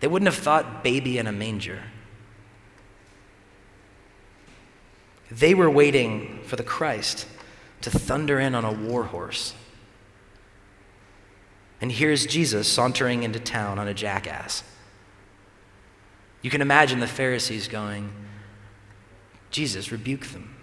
They 0.00 0.06
wouldn't 0.06 0.32
have 0.32 0.40
thought 0.42 0.84
baby 0.84 1.18
in 1.18 1.26
a 1.26 1.32
manger. 1.32 1.82
They 5.30 5.54
were 5.54 5.70
waiting 5.70 6.40
for 6.44 6.56
the 6.56 6.62
Christ 6.62 7.26
to 7.80 7.90
thunder 7.90 8.38
in 8.38 8.54
on 8.54 8.64
a 8.64 8.72
war 8.72 9.04
horse. 9.04 9.54
And 11.80 11.92
here's 11.92 12.26
Jesus 12.26 12.66
sauntering 12.68 13.22
into 13.22 13.38
town 13.38 13.78
on 13.78 13.88
a 13.88 13.94
jackass. 13.94 14.64
You 16.42 16.50
can 16.50 16.62
imagine 16.62 17.00
the 17.00 17.06
Pharisees 17.06 17.68
going, 17.68 18.12
Jesus, 19.50 19.90
rebuke 19.90 20.26
them. 20.26 20.54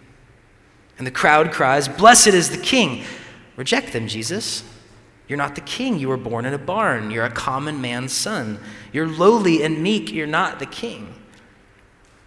And 0.97 1.05
the 1.05 1.11
crowd 1.11 1.51
cries, 1.51 1.87
Blessed 1.87 2.27
is 2.27 2.49
the 2.49 2.61
king. 2.61 3.03
Reject 3.55 3.93
them, 3.93 4.07
Jesus. 4.07 4.63
You're 5.27 5.37
not 5.37 5.55
the 5.55 5.61
king. 5.61 5.97
You 5.97 6.09
were 6.09 6.17
born 6.17 6.45
in 6.45 6.53
a 6.53 6.59
barn. 6.59 7.09
You're 7.09 7.25
a 7.25 7.31
common 7.31 7.81
man's 7.81 8.13
son. 8.13 8.59
You're 8.93 9.07
lowly 9.07 9.63
and 9.63 9.81
meek. 9.81 10.11
You're 10.11 10.27
not 10.27 10.59
the 10.59 10.65
king. 10.65 11.13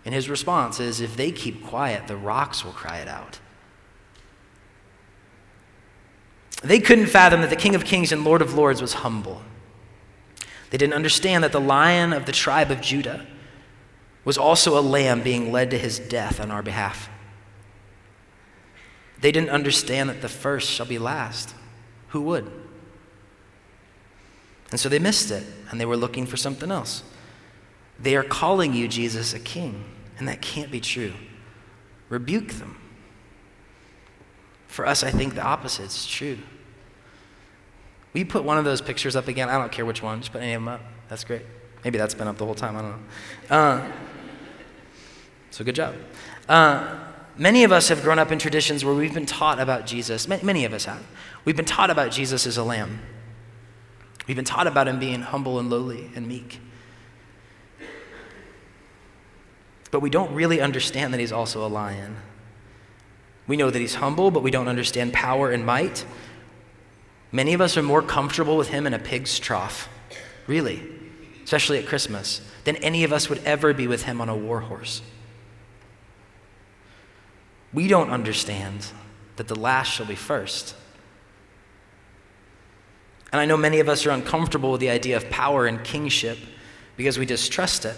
And 0.05 0.15
his 0.15 0.29
response 0.29 0.81
is 0.81 1.01
if 1.01 1.17
they 1.17 1.31
keep 1.31 1.65
quiet, 1.65 2.09
the 2.09 2.17
rocks 2.17 2.65
will 2.65 2.73
cry 2.73 2.99
it 2.99 3.09
out. 3.09 3.39
They 6.63 6.81
couldn't 6.81 7.07
fathom 7.07 7.41
that 7.43 7.51
the 7.51 7.57
King 7.57 7.75
of 7.75 7.85
Kings 7.85 8.13
and 8.13 8.25
Lord 8.25 8.43
of 8.43 8.55
Lords 8.55 8.81
was 8.81 8.95
humble. 8.95 9.43
They 10.71 10.79
didn't 10.79 10.95
understand 10.95 11.45
that 11.45 11.53
the 11.53 11.61
lion 11.61 12.13
of 12.13 12.27
the 12.27 12.33
tribe 12.33 12.71
of 12.71 12.81
Judah 12.81 13.27
was 14.25 14.37
also 14.37 14.79
a 14.79 14.83
lamb 14.83 15.23
being 15.23 15.51
led 15.53 15.71
to 15.71 15.79
his 15.79 15.99
death 15.99 16.41
on 16.41 16.51
our 16.51 16.63
behalf. 16.63 17.09
They 19.21 19.33
didn't 19.33 19.51
understand 19.51 20.11
that 20.11 20.21
the 20.21 20.29
first 20.29 20.71
shall 20.71 20.87
be 20.87 20.99
last. 20.99 21.55
Who 22.09 22.23
would? 22.23 22.51
And 24.71 24.79
so 24.79 24.89
they 24.89 24.99
missed 24.99 25.31
it, 25.31 25.45
and 25.71 25.81
they 25.81 25.87
were 25.87 25.97
looking 25.97 26.27
for 26.27 26.37
something 26.37 26.71
else. 26.71 27.03
They 27.99 28.17
are 28.17 28.23
calling 28.23 28.75
you, 28.75 28.87
Jesus, 28.87 29.33
a 29.33 29.39
king, 29.39 29.85
and 30.19 30.29
that 30.29 30.43
can't 30.43 30.71
be 30.71 30.81
true. 30.81 31.15
Rebuke 32.09 32.53
them. 32.53 32.77
For 34.69 34.87
us, 34.87 35.03
I 35.03 35.11
think 35.11 35.35
the 35.35 35.43
opposite 35.43 35.87
is 35.87 36.07
true. 36.07 36.39
We 38.13 38.25
put 38.25 38.45
one 38.45 38.59
of 38.59 38.65
those 38.65 38.81
pictures 38.81 39.17
up 39.17 39.29
again? 39.29 39.49
I 39.49 39.59
don't 39.59 39.73
care 39.73 39.85
which 39.85 40.03
one, 40.03 40.21
just 40.21 40.33
put 40.33 40.43
any 40.43 40.53
of 40.53 40.63
them 40.63 40.69
up. 40.69 40.81
That's 41.09 41.25
great. 41.25 41.43
Maybe 41.85 41.99
that's 41.99 42.15
been 42.15 42.29
up 42.29 42.39
the 42.39 42.45
whole 42.45 42.55
time, 42.55 42.77
I 42.77 42.83
don't 42.83 42.91
know. 42.91 43.57
Uh, 43.57 43.93
so 45.51 45.65
good 45.65 45.75
job. 45.75 45.95
Uh, 46.49 46.99
many 47.37 47.65
of 47.65 47.73
us 47.73 47.89
have 47.89 48.03
grown 48.03 48.19
up 48.19 48.31
in 48.31 48.39
traditions 48.39 48.85
where 48.85 48.95
we've 48.95 49.15
been 49.15 49.27
taught 49.27 49.59
about 49.59 49.87
Jesus. 49.87 50.29
Many 50.29 50.65
of 50.65 50.73
us 50.73 50.85
have. 50.85 51.05
We've 51.45 51.57
been 51.57 51.65
taught 51.65 51.91
about 51.91 52.11
Jesus 52.11 52.47
as 52.47 52.57
a 52.57 52.65
lamb. 52.65 53.01
We've 54.27 54.37
been 54.37 54.45
taught 54.45 54.67
about 54.67 54.89
him 54.89 54.99
being 54.99 55.23
humble 55.23 55.59
and 55.59 55.71
lowly 55.71 56.11
and 56.15 56.29
meek. 56.29 56.61
But 59.91 60.01
we 60.01 60.11
don't 60.11 60.35
really 60.35 60.61
understand 60.61 61.15
that 61.15 61.21
he's 61.21 61.33
also 61.33 61.67
a 61.67 61.69
lion. 61.69 62.17
We 63.49 63.57
know 63.57 63.71
that 63.71 63.79
he's 63.79 63.97
humble, 63.97 64.31
but 64.31 64.43
we 64.43 64.51
don't 64.51 64.69
understand 64.69 65.15
power 65.15 65.51
and 65.51 65.65
might. 65.65 66.05
Many 67.33 67.55
of 67.55 67.61
us 67.61 67.77
are 67.77 67.83
more 67.83 68.03
comfortable 68.03 68.59
with 68.59 68.69
him 68.69 68.87
in 68.87 68.93
a 68.93 68.99
pig's 68.99 69.39
trough, 69.39 69.89
really, 70.47 70.87
especially 71.43 71.79
at 71.79 71.87
Christmas, 71.87 72.43
than 72.65 72.77
any 72.77 73.05
of 73.05 73.13
us 73.13 73.29
would 73.31 73.43
ever 73.45 73.73
be 73.73 73.87
with 73.87 74.05
him 74.05 74.21
on 74.21 74.29
a 74.29 74.37
war 74.37 74.61
horse. 74.61 75.01
We 77.73 77.89
don't 77.89 78.11
understand 78.11 78.87
that 79.37 79.49
the 79.49 79.59
last 79.59 79.89
shall 79.89 80.07
be 80.07 80.15
first. 80.15 80.75
And 83.33 83.41
I 83.41 83.47
know 83.47 83.57
many 83.57 83.81
of 83.81 83.89
us 83.89 84.05
are 84.05 84.11
uncomfortable 84.11 84.73
with 84.73 84.81
the 84.81 84.91
idea 84.91 85.17
of 85.17 85.29
power 85.31 85.67
and 85.67 85.83
kingship 85.83 86.39
because 86.97 87.19
we 87.19 87.27
distrust 87.27 87.85
it. 87.85 87.97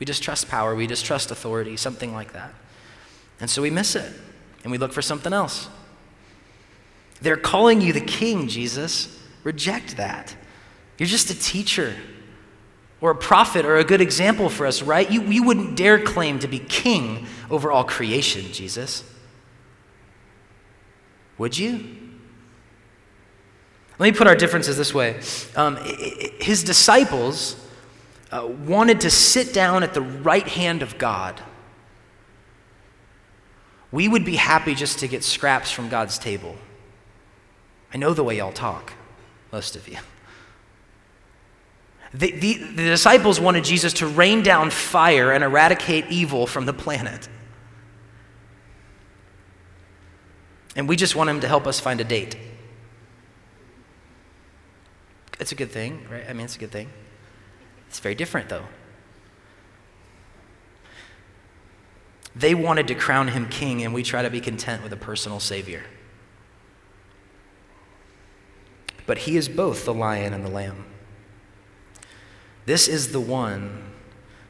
We 0.00 0.06
distrust 0.06 0.48
power, 0.48 0.74
we 0.74 0.88
distrust 0.88 1.30
authority, 1.30 1.76
something 1.76 2.12
like 2.12 2.32
that. 2.32 2.54
And 3.40 3.48
so 3.48 3.62
we 3.62 3.70
miss 3.70 3.94
it 3.94 4.12
and 4.62 4.70
we 4.70 4.78
look 4.78 4.92
for 4.92 5.02
something 5.02 5.32
else. 5.32 5.68
They're 7.20 7.36
calling 7.36 7.80
you 7.80 7.92
the 7.92 8.00
king, 8.00 8.48
Jesus. 8.48 9.20
Reject 9.44 9.96
that. 9.96 10.34
You're 10.98 11.08
just 11.08 11.30
a 11.30 11.38
teacher 11.38 11.94
or 13.00 13.10
a 13.10 13.16
prophet 13.16 13.64
or 13.64 13.76
a 13.76 13.84
good 13.84 14.00
example 14.00 14.48
for 14.48 14.66
us, 14.66 14.82
right? 14.82 15.10
You, 15.10 15.22
you 15.22 15.42
wouldn't 15.42 15.76
dare 15.76 16.00
claim 16.00 16.38
to 16.40 16.48
be 16.48 16.58
king 16.58 17.26
over 17.50 17.70
all 17.70 17.84
creation, 17.84 18.52
Jesus. 18.52 19.04
Would 21.38 21.58
you? 21.58 21.96
Let 23.98 24.12
me 24.12 24.16
put 24.16 24.26
our 24.26 24.36
differences 24.36 24.76
this 24.76 24.94
way. 24.94 25.20
Um, 25.56 25.76
his 26.40 26.64
disciples 26.64 27.56
uh, 28.30 28.46
wanted 28.46 29.00
to 29.02 29.10
sit 29.10 29.52
down 29.52 29.82
at 29.82 29.94
the 29.94 30.02
right 30.02 30.46
hand 30.46 30.82
of 30.82 30.98
God. 30.98 31.40
We 33.92 34.08
would 34.08 34.24
be 34.24 34.36
happy 34.36 34.74
just 34.74 34.98
to 35.00 35.08
get 35.08 35.22
scraps 35.22 35.70
from 35.70 35.90
God's 35.90 36.18
table. 36.18 36.56
I 37.92 37.98
know 37.98 38.14
the 38.14 38.24
way 38.24 38.38
y'all 38.38 38.52
talk, 38.52 38.94
most 39.52 39.76
of 39.76 39.86
you. 39.86 39.98
The, 42.14 42.30
the, 42.30 42.54
the, 42.54 42.84
disciples 42.84 43.40
wanted 43.40 43.64
Jesus 43.64 43.94
to 43.94 44.06
rain 44.06 44.42
down 44.42 44.70
fire 44.70 45.32
and 45.32 45.44
eradicate 45.44 46.06
evil 46.10 46.46
from 46.46 46.66
the 46.66 46.72
planet. 46.72 47.28
And 50.76 50.88
we 50.88 50.96
just 50.96 51.16
want 51.16 51.30
him 51.30 51.40
to 51.40 51.48
help 51.48 51.66
us 51.66 51.80
find 51.80 52.00
a 52.00 52.04
date. 52.04 52.36
It's 55.38 55.52
a 55.52 55.54
good 55.54 55.70
thing, 55.70 56.06
right? 56.10 56.24
I 56.28 56.32
mean, 56.34 56.44
it's 56.44 56.56
a 56.56 56.58
good 56.58 56.70
thing. 56.70 56.90
It's 57.88 57.98
very 57.98 58.14
different, 58.14 58.48
though. 58.48 58.64
They 62.34 62.54
wanted 62.54 62.88
to 62.88 62.94
crown 62.94 63.28
him 63.28 63.48
king, 63.48 63.82
and 63.82 63.92
we 63.92 64.02
try 64.02 64.22
to 64.22 64.30
be 64.30 64.40
content 64.40 64.82
with 64.82 64.92
a 64.92 64.96
personal 64.96 65.40
savior. 65.40 65.84
But 69.06 69.18
he 69.18 69.36
is 69.36 69.48
both 69.48 69.84
the 69.84 69.94
lion 69.94 70.32
and 70.32 70.44
the 70.44 70.50
lamb. 70.50 70.86
This 72.64 72.88
is 72.88 73.12
the 73.12 73.20
one 73.20 73.90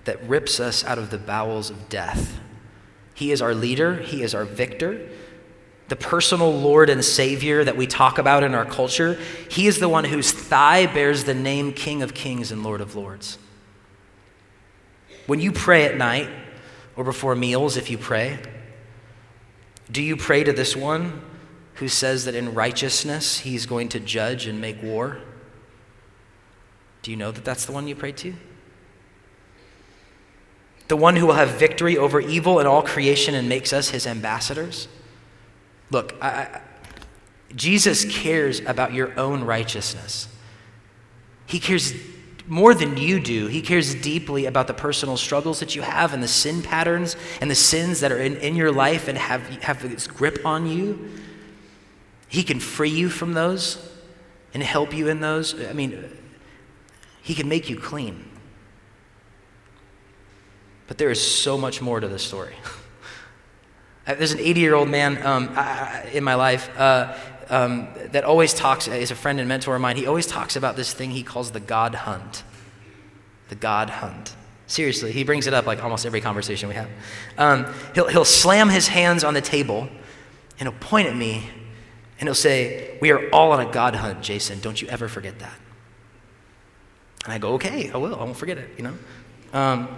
that 0.05 0.23
rips 0.29 0.61
us 0.61 0.85
out 0.85 0.99
of 0.99 1.11
the 1.11 1.19
bowels 1.19 1.71
of 1.71 1.89
death. 1.89 2.39
He 3.15 3.33
is 3.33 3.41
our 3.41 3.55
leader, 3.55 3.97
he 3.97 4.23
is 4.23 4.35
our 4.35 4.45
victor, 4.45 5.09
the 5.89 5.97
personal 5.97 6.51
Lord 6.51 6.89
and 6.89 7.05
Savior 7.05 7.65
that 7.65 7.77
we 7.77 7.87
talk 7.87 8.17
about 8.17 8.43
in 8.43 8.55
our 8.55 8.65
culture, 8.65 9.21
he 9.51 9.67
is 9.67 9.79
the 9.79 9.91
one 9.91 10.05
whose 10.05 10.33
thigh 10.33 10.87
bears 10.87 11.25
the 11.25 11.35
name 11.35 11.73
King 11.75 12.03
of 12.03 12.15
Kings 12.15 12.51
and 12.51 12.62
Lord 12.62 12.81
of 12.81 12.97
Lords. 12.97 13.37
When 15.27 15.39
you 15.39 15.53
pray 15.53 15.85
at 15.85 15.99
night 15.99 16.31
or 16.96 17.04
before 17.04 17.34
meals, 17.34 17.76
if 17.76 17.90
you 17.90 17.99
pray, 17.99 18.38
do 19.90 20.02
you 20.02 20.16
pray 20.16 20.44
to 20.44 20.52
this 20.52 20.76
one 20.76 21.22
who 21.75 21.88
says 21.88 22.25
that 22.25 22.34
in 22.34 22.54
righteousness 22.54 23.40
he's 23.40 23.66
going 23.66 23.88
to 23.90 24.00
judge 24.00 24.46
and 24.46 24.61
make 24.61 24.82
war? 24.82 25.18
Do 27.02 27.11
you 27.11 27.16
know 27.16 27.30
that 27.30 27.44
that's 27.44 27.66
the 27.66 27.72
one 27.72 27.88
you 27.88 27.94
pray 27.94 28.12
to? 28.12 28.34
The 30.88 30.96
one 30.96 31.16
who 31.16 31.26
will 31.26 31.34
have 31.34 31.50
victory 31.50 31.96
over 31.96 32.20
evil 32.20 32.58
and 32.58 32.68
all 32.68 32.82
creation 32.82 33.34
and 33.34 33.49
makes 33.49 33.72
us 33.72 33.90
his 33.90 34.06
ambassadors? 34.06 34.88
Look, 35.90 36.14
I, 36.20 36.28
I, 36.28 36.61
Jesus 37.54 38.04
cares 38.04 38.61
about 38.61 38.92
your 38.92 39.18
own 39.18 39.44
righteousness. 39.44 40.28
He 41.46 41.58
cares 41.58 41.92
more 42.46 42.75
than 42.75 42.96
you 42.96 43.20
do. 43.20 43.46
He 43.46 43.62
cares 43.62 43.94
deeply 43.94 44.46
about 44.46 44.66
the 44.66 44.75
personal 44.75 45.16
struggles 45.16 45.61
that 45.61 45.76
you 45.76 45.82
have 45.82 46.12
and 46.12 46.22
the 46.22 46.28
sin 46.28 46.62
patterns 46.62 47.16
and 47.40 47.50
the 47.50 47.54
sins 47.54 48.00
that 48.00 48.12
are 48.12 48.18
in, 48.18 48.37
in 48.37 48.56
your 48.56 48.72
life 48.72 49.08
and 49.08 49.16
have, 49.16 49.42
have 49.62 49.84
its 49.84 50.06
grip 50.06 50.44
on 50.44 50.66
you. 50.66 51.11
He 52.28 52.42
can 52.42 52.61
free 52.61 52.90
you 52.90 53.08
from 53.08 53.32
those 53.32 53.90
and 54.54 54.62
help 54.62 54.94
you 54.94 55.08
in 55.08 55.20
those. 55.20 55.54
I 55.66 55.72
mean, 55.72 56.04
He 57.22 57.34
can 57.34 57.49
make 57.49 57.70
you 57.70 57.76
clean. 57.76 58.28
But 60.87 60.99
there 60.99 61.11
is 61.11 61.20
so 61.20 61.56
much 61.56 61.80
more 61.80 62.00
to 62.00 62.08
this 62.08 62.22
story. 62.22 62.54
There's 64.06 64.32
an 64.32 64.40
80 64.40 64.61
year 64.61 64.75
old 64.75 64.88
man 64.88 65.25
um, 65.25 65.56
in 66.12 66.25
my 66.25 66.35
life 66.35 66.68
uh, 66.78 67.16
um, 67.49 67.88
that 68.11 68.25
always 68.25 68.52
talks, 68.52 68.88
is 68.88 69.11
a 69.11 69.14
friend 69.14 69.38
and 69.38 69.49
mentor 69.49 69.76
of 69.76 69.80
mine. 69.80 69.97
He 69.97 70.06
always 70.06 70.26
talks 70.26 70.56
about 70.56 70.75
this 70.75 70.92
thing 70.92 71.11
he 71.11 71.23
calls 71.23 71.52
the 71.52 71.61
God 71.61 71.94
hunt. 71.94 72.42
The 73.49 73.54
God 73.54 73.90
hunt. 73.90 74.35
Seriously, 74.66 75.12
he 75.12 75.23
brings 75.23 75.47
it 75.47 75.54
up 75.54 75.66
like 75.66 75.85
almost 75.85 76.06
every 76.06 76.21
conversation 76.21 76.68
we 76.68 76.75
have. 76.75 76.88
Um, 77.37 77.66
he'll, 77.94 78.09
he'll 78.09 78.25
slam 78.25 78.71
his 78.71 78.88
hands 78.88 79.23
on 79.23 79.35
the 79.35 79.40
table 79.40 79.88
and 80.59 80.68
he'll 80.68 80.78
point 80.80 81.09
at 81.09 81.16
me 81.16 81.49
and 82.18 82.28
he'll 82.28 82.35
say, 82.35 82.97
We 83.00 83.11
are 83.11 83.28
all 83.30 83.52
on 83.52 83.61
a 83.61 83.71
God 83.71 83.94
hunt, 83.94 84.23
Jason. 84.23 84.61
Don't 84.61 84.80
you 84.80 84.88
ever 84.88 85.09
forget 85.09 85.38
that. 85.40 85.59
And 87.25 87.35
I 87.35 87.38
go, 87.38 87.54
Okay, 87.54 87.90
I 87.90 87.99
will. 87.99 88.14
I 88.14 88.25
won't 88.25 88.37
forget 88.37 88.59
it, 88.59 88.71
you 88.78 88.85
know? 88.85 89.88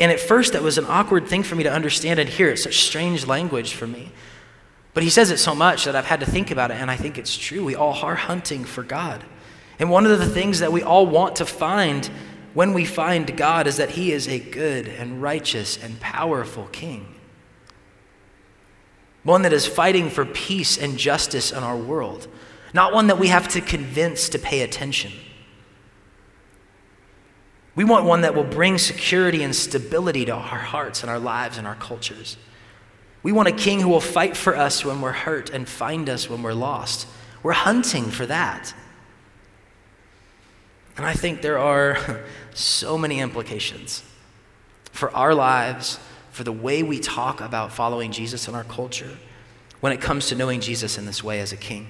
And 0.00 0.12
at 0.12 0.20
first, 0.20 0.52
that 0.52 0.62
was 0.62 0.78
an 0.78 0.86
awkward 0.86 1.26
thing 1.26 1.42
for 1.42 1.54
me 1.54 1.64
to 1.64 1.72
understand 1.72 2.18
and 2.18 2.28
hear. 2.28 2.48
It's 2.50 2.64
such 2.64 2.82
strange 2.82 3.26
language 3.26 3.74
for 3.74 3.86
me. 3.86 4.12
But 4.92 5.02
he 5.02 5.10
says 5.10 5.30
it 5.30 5.38
so 5.38 5.54
much 5.54 5.84
that 5.84 5.96
I've 5.96 6.06
had 6.06 6.20
to 6.20 6.26
think 6.26 6.50
about 6.50 6.70
it, 6.70 6.74
and 6.74 6.90
I 6.90 6.96
think 6.96 7.18
it's 7.18 7.36
true. 7.36 7.64
We 7.64 7.74
all 7.74 7.94
are 7.94 8.14
hunting 8.14 8.64
for 8.64 8.82
God. 8.82 9.24
And 9.78 9.90
one 9.90 10.06
of 10.06 10.18
the 10.18 10.28
things 10.28 10.60
that 10.60 10.72
we 10.72 10.82
all 10.82 11.06
want 11.06 11.36
to 11.36 11.46
find 11.46 12.08
when 12.54 12.72
we 12.72 12.84
find 12.84 13.36
God 13.36 13.66
is 13.66 13.78
that 13.78 13.90
he 13.90 14.12
is 14.12 14.28
a 14.28 14.38
good 14.38 14.86
and 14.86 15.20
righteous 15.20 15.82
and 15.82 15.98
powerful 15.98 16.68
king 16.70 17.14
one 19.24 19.42
that 19.42 19.52
is 19.52 19.66
fighting 19.66 20.10
for 20.10 20.24
peace 20.24 20.78
and 20.78 20.98
justice 20.98 21.50
in 21.50 21.64
our 21.64 21.76
world, 21.76 22.28
not 22.72 22.92
one 22.92 23.08
that 23.08 23.18
we 23.18 23.28
have 23.28 23.48
to 23.48 23.60
convince 23.60 24.28
to 24.28 24.38
pay 24.38 24.60
attention. 24.60 25.12
We 27.76 27.84
want 27.84 28.04
one 28.04 28.20
that 28.20 28.34
will 28.34 28.44
bring 28.44 28.78
security 28.78 29.42
and 29.42 29.54
stability 29.54 30.24
to 30.26 30.32
our 30.32 30.40
hearts 30.40 31.02
and 31.02 31.10
our 31.10 31.18
lives 31.18 31.58
and 31.58 31.66
our 31.66 31.74
cultures. 31.74 32.36
We 33.22 33.32
want 33.32 33.48
a 33.48 33.52
king 33.52 33.80
who 33.80 33.88
will 33.88 34.00
fight 34.00 34.36
for 34.36 34.56
us 34.56 34.84
when 34.84 35.00
we're 35.00 35.12
hurt 35.12 35.50
and 35.50 35.68
find 35.68 36.08
us 36.08 36.28
when 36.28 36.42
we're 36.42 36.52
lost. 36.52 37.08
We're 37.42 37.52
hunting 37.52 38.10
for 38.10 38.26
that. 38.26 38.74
And 40.96 41.04
I 41.04 41.14
think 41.14 41.42
there 41.42 41.58
are 41.58 42.22
so 42.54 42.96
many 42.96 43.18
implications 43.18 44.04
for 44.92 45.14
our 45.16 45.34
lives 45.34 45.98
for 46.30 46.44
the 46.44 46.52
way 46.52 46.82
we 46.82 47.00
talk 47.00 47.40
about 47.40 47.72
following 47.72 48.12
Jesus 48.12 48.46
in 48.46 48.54
our 48.54 48.64
culture 48.64 49.16
when 49.80 49.92
it 49.92 50.00
comes 50.00 50.28
to 50.28 50.34
knowing 50.36 50.60
Jesus 50.60 50.96
in 50.96 51.06
this 51.06 51.24
way 51.24 51.40
as 51.40 51.52
a 51.52 51.56
king. 51.56 51.88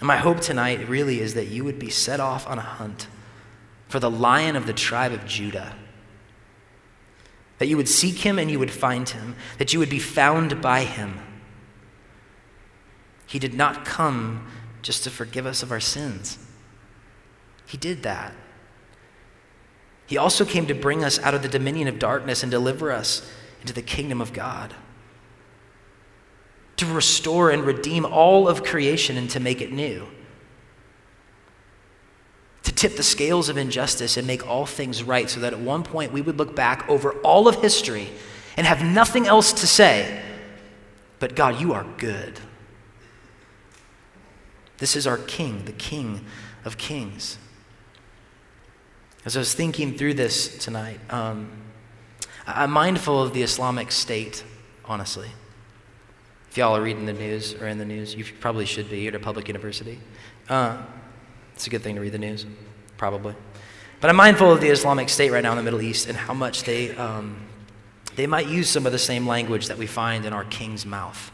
And 0.00 0.06
my 0.06 0.16
hope 0.16 0.40
tonight 0.40 0.88
really 0.88 1.20
is 1.20 1.34
that 1.34 1.46
you 1.46 1.64
would 1.64 1.78
be 1.78 1.90
set 1.90 2.20
off 2.20 2.46
on 2.48 2.58
a 2.58 2.62
hunt 2.62 3.06
for 3.88 3.98
the 3.98 4.10
lion 4.10 4.54
of 4.54 4.66
the 4.66 4.72
tribe 4.72 5.12
of 5.12 5.26
Judah. 5.26 5.74
That 7.58 7.66
you 7.66 7.76
would 7.76 7.88
seek 7.88 8.18
him 8.18 8.38
and 8.38 8.50
you 8.50 8.58
would 8.58 8.70
find 8.70 9.08
him, 9.08 9.34
that 9.58 9.72
you 9.72 9.78
would 9.78 9.90
be 9.90 9.98
found 9.98 10.62
by 10.62 10.84
him. 10.84 11.18
He 13.26 13.38
did 13.38 13.54
not 13.54 13.84
come 13.84 14.46
just 14.82 15.04
to 15.04 15.10
forgive 15.10 15.44
us 15.44 15.62
of 15.62 15.72
our 15.72 15.80
sins, 15.80 16.38
he 17.66 17.76
did 17.76 18.02
that. 18.04 18.32
He 20.06 20.16
also 20.16 20.46
came 20.46 20.66
to 20.66 20.74
bring 20.74 21.04
us 21.04 21.18
out 21.18 21.34
of 21.34 21.42
the 21.42 21.48
dominion 21.48 21.86
of 21.86 21.98
darkness 21.98 22.42
and 22.42 22.50
deliver 22.50 22.90
us 22.90 23.30
into 23.60 23.74
the 23.74 23.82
kingdom 23.82 24.22
of 24.22 24.32
God. 24.32 24.74
To 26.78 26.86
restore 26.86 27.50
and 27.50 27.62
redeem 27.62 28.06
all 28.06 28.48
of 28.48 28.64
creation 28.64 29.18
and 29.18 29.28
to 29.30 29.40
make 29.40 29.60
it 29.60 29.70
new. 29.70 30.08
To 32.64 32.72
tip 32.72 32.96
the 32.96 33.02
scales 33.02 33.48
of 33.48 33.56
injustice 33.56 34.16
and 34.16 34.26
make 34.26 34.46
all 34.46 34.66
things 34.66 35.02
right 35.02 35.30
so 35.30 35.40
that 35.40 35.52
at 35.52 35.60
one 35.60 35.82
point 35.82 36.12
we 36.12 36.20
would 36.20 36.36
look 36.36 36.54
back 36.54 36.88
over 36.88 37.12
all 37.20 37.48
of 37.48 37.56
history 37.62 38.08
and 38.56 38.66
have 38.66 38.84
nothing 38.84 39.26
else 39.26 39.52
to 39.54 39.66
say 39.66 40.22
but 41.18 41.34
God, 41.34 41.60
you 41.60 41.72
are 41.72 41.84
good. 41.96 42.38
This 44.78 44.94
is 44.94 45.06
our 45.06 45.18
King, 45.18 45.64
the 45.64 45.72
King 45.72 46.24
of 46.64 46.78
Kings. 46.78 47.38
As 49.24 49.36
I 49.36 49.40
was 49.40 49.52
thinking 49.52 49.98
through 49.98 50.14
this 50.14 50.56
tonight, 50.58 51.00
um, 51.10 51.50
I'm 52.46 52.70
mindful 52.70 53.20
of 53.20 53.34
the 53.34 53.42
Islamic 53.42 53.90
State, 53.90 54.44
honestly. 54.84 55.28
If 56.50 56.56
y'all 56.56 56.76
are 56.76 56.82
reading 56.82 57.06
the 57.06 57.12
news 57.12 57.54
or 57.54 57.66
in 57.66 57.78
the 57.78 57.84
news, 57.84 58.14
you 58.14 58.24
probably 58.40 58.64
should 58.64 58.88
be. 58.88 59.08
At 59.08 59.14
a 59.14 59.18
public 59.18 59.48
university. 59.48 59.98
Uh, 60.48 60.82
it's 61.58 61.66
a 61.66 61.70
good 61.70 61.82
thing 61.82 61.96
to 61.96 62.00
read 62.00 62.12
the 62.12 62.18
news, 62.18 62.46
probably. 62.98 63.34
But 64.00 64.10
I'm 64.10 64.14
mindful 64.14 64.52
of 64.52 64.60
the 64.60 64.68
Islamic 64.68 65.08
State 65.08 65.32
right 65.32 65.42
now 65.42 65.50
in 65.50 65.56
the 65.56 65.64
Middle 65.64 65.82
East 65.82 66.06
and 66.06 66.16
how 66.16 66.32
much 66.32 66.62
they, 66.62 66.94
um, 66.94 67.48
they 68.14 68.28
might 68.28 68.46
use 68.46 68.70
some 68.70 68.86
of 68.86 68.92
the 68.92 68.98
same 68.98 69.26
language 69.26 69.66
that 69.66 69.76
we 69.76 69.88
find 69.88 70.24
in 70.24 70.32
our 70.32 70.44
king's 70.44 70.86
mouth 70.86 71.32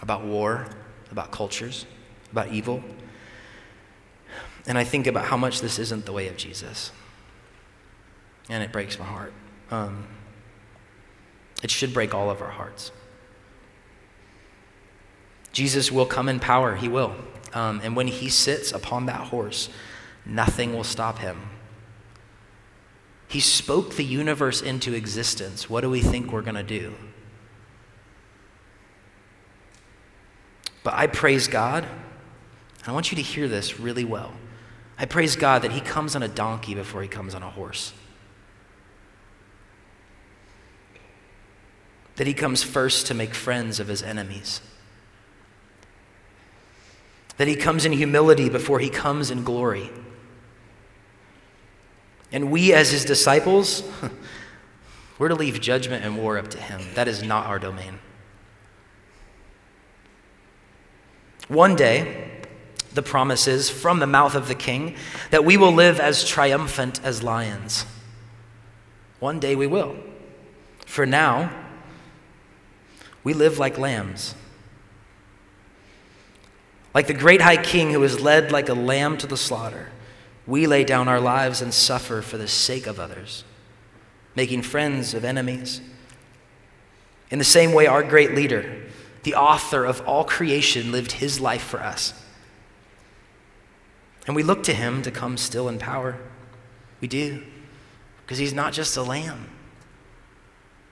about 0.00 0.24
war, 0.24 0.68
about 1.10 1.32
cultures, 1.32 1.86
about 2.30 2.52
evil. 2.52 2.84
And 4.68 4.78
I 4.78 4.84
think 4.84 5.08
about 5.08 5.24
how 5.24 5.36
much 5.36 5.60
this 5.60 5.80
isn't 5.80 6.06
the 6.06 6.12
way 6.12 6.28
of 6.28 6.36
Jesus. 6.36 6.92
And 8.48 8.62
it 8.62 8.70
breaks 8.70 8.96
my 8.96 9.06
heart. 9.06 9.32
Um, 9.72 10.06
it 11.64 11.70
should 11.72 11.92
break 11.92 12.14
all 12.14 12.30
of 12.30 12.40
our 12.40 12.50
hearts. 12.50 12.92
Jesus 15.52 15.90
will 15.90 16.06
come 16.06 16.28
in 16.28 16.38
power, 16.38 16.76
he 16.76 16.86
will. 16.86 17.16
Um, 17.54 17.80
and 17.82 17.94
when 17.96 18.06
he 18.06 18.28
sits 18.28 18.72
upon 18.72 19.06
that 19.06 19.28
horse, 19.28 19.68
nothing 20.24 20.74
will 20.74 20.84
stop 20.84 21.18
him. 21.18 21.38
He 23.28 23.40
spoke 23.40 23.94
the 23.94 24.04
universe 24.04 24.60
into 24.60 24.94
existence. 24.94 25.68
What 25.68 25.80
do 25.82 25.90
we 25.90 26.00
think 26.00 26.32
we're 26.32 26.42
going 26.42 26.54
to 26.54 26.62
do? 26.62 26.94
But 30.82 30.94
I 30.94 31.06
praise 31.06 31.48
God. 31.48 31.84
And 31.84 32.88
I 32.88 32.92
want 32.92 33.12
you 33.12 33.16
to 33.16 33.22
hear 33.22 33.48
this 33.48 33.78
really 33.78 34.04
well. 34.04 34.32
I 34.98 35.06
praise 35.06 35.36
God 35.36 35.62
that 35.62 35.72
he 35.72 35.80
comes 35.80 36.14
on 36.16 36.22
a 36.22 36.28
donkey 36.28 36.74
before 36.74 37.02
he 37.02 37.08
comes 37.08 37.34
on 37.34 37.42
a 37.42 37.50
horse. 37.50 37.92
that 42.16 42.26
he 42.26 42.34
comes 42.34 42.62
first 42.62 43.06
to 43.06 43.14
make 43.14 43.34
friends 43.34 43.80
of 43.80 43.88
his 43.88 44.02
enemies. 44.02 44.60
That 47.42 47.48
he 47.48 47.56
comes 47.56 47.84
in 47.84 47.90
humility 47.90 48.48
before 48.48 48.78
he 48.78 48.88
comes 48.88 49.32
in 49.32 49.42
glory. 49.42 49.90
And 52.30 52.52
we, 52.52 52.72
as 52.72 52.92
his 52.92 53.04
disciples, 53.04 53.82
we're 55.18 55.26
to 55.26 55.34
leave 55.34 55.60
judgment 55.60 56.04
and 56.04 56.16
war 56.16 56.38
up 56.38 56.50
to 56.50 56.58
him. 56.58 56.80
That 56.94 57.08
is 57.08 57.20
not 57.20 57.46
our 57.46 57.58
domain. 57.58 57.98
One 61.48 61.74
day, 61.74 62.30
the 62.94 63.02
promise 63.02 63.48
is 63.48 63.68
from 63.68 63.98
the 63.98 64.06
mouth 64.06 64.36
of 64.36 64.46
the 64.46 64.54
king 64.54 64.94
that 65.32 65.44
we 65.44 65.56
will 65.56 65.72
live 65.72 65.98
as 65.98 66.24
triumphant 66.24 67.00
as 67.02 67.24
lions. 67.24 67.86
One 69.18 69.40
day 69.40 69.56
we 69.56 69.66
will. 69.66 69.96
For 70.86 71.06
now, 71.06 71.50
we 73.24 73.34
live 73.34 73.58
like 73.58 73.78
lambs. 73.78 74.36
Like 76.94 77.06
the 77.06 77.14
great 77.14 77.40
high 77.40 77.62
king 77.62 77.90
who 77.90 78.00
was 78.00 78.20
led 78.20 78.52
like 78.52 78.68
a 78.68 78.74
lamb 78.74 79.16
to 79.18 79.26
the 79.26 79.36
slaughter, 79.36 79.88
we 80.46 80.66
lay 80.66 80.84
down 80.84 81.08
our 81.08 81.20
lives 81.20 81.62
and 81.62 81.72
suffer 81.72 82.20
for 82.20 82.36
the 82.36 82.48
sake 82.48 82.86
of 82.86 83.00
others, 83.00 83.44
making 84.34 84.62
friends 84.62 85.14
of 85.14 85.24
enemies. 85.24 85.80
In 87.30 87.38
the 87.38 87.44
same 87.44 87.72
way, 87.72 87.86
our 87.86 88.02
great 88.02 88.34
leader, 88.34 88.82
the 89.22 89.34
author 89.34 89.84
of 89.84 90.00
all 90.06 90.24
creation, 90.24 90.92
lived 90.92 91.12
his 91.12 91.40
life 91.40 91.62
for 91.62 91.80
us. 91.80 92.12
And 94.26 94.36
we 94.36 94.42
look 94.42 94.62
to 94.64 94.74
him 94.74 95.02
to 95.02 95.10
come 95.10 95.36
still 95.36 95.68
in 95.68 95.78
power. 95.78 96.18
We 97.00 97.08
do, 97.08 97.42
because 98.22 98.38
he's 98.38 98.52
not 98.52 98.72
just 98.72 98.96
a 98.96 99.02
lamb, 99.02 99.48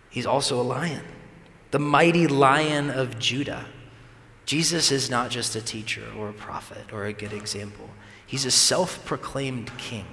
he's 0.09 0.27
also 0.27 0.61
a 0.61 0.63
lion 0.63 1.05
the 1.71 1.79
mighty 1.79 2.27
lion 2.27 2.91
of 2.91 3.19
Judah. 3.19 3.67
Jesus 4.51 4.91
is 4.91 5.09
not 5.09 5.31
just 5.31 5.55
a 5.55 5.61
teacher 5.61 6.03
or 6.19 6.29
a 6.29 6.33
prophet 6.33 6.93
or 6.93 7.05
a 7.05 7.13
good 7.13 7.33
example. 7.33 7.89
He's 8.27 8.45
a 8.45 8.51
self 8.51 9.05
proclaimed 9.05 9.71
king. 9.79 10.07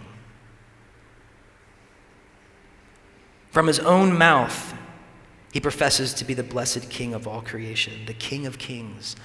From 3.50 3.66
his 3.66 3.80
own 3.80 4.16
mouth, 4.16 4.76
he 5.52 5.60
professes 5.60 6.14
to 6.14 6.24
be 6.24 6.36
the 6.36 6.44
blessed 6.44 6.88
king 6.92 7.16
of 7.16 7.28
all 7.28 7.42
creation, 7.42 8.06
the 8.06 8.14
king 8.14 8.46
of 8.46 8.60
kings, 8.60 9.16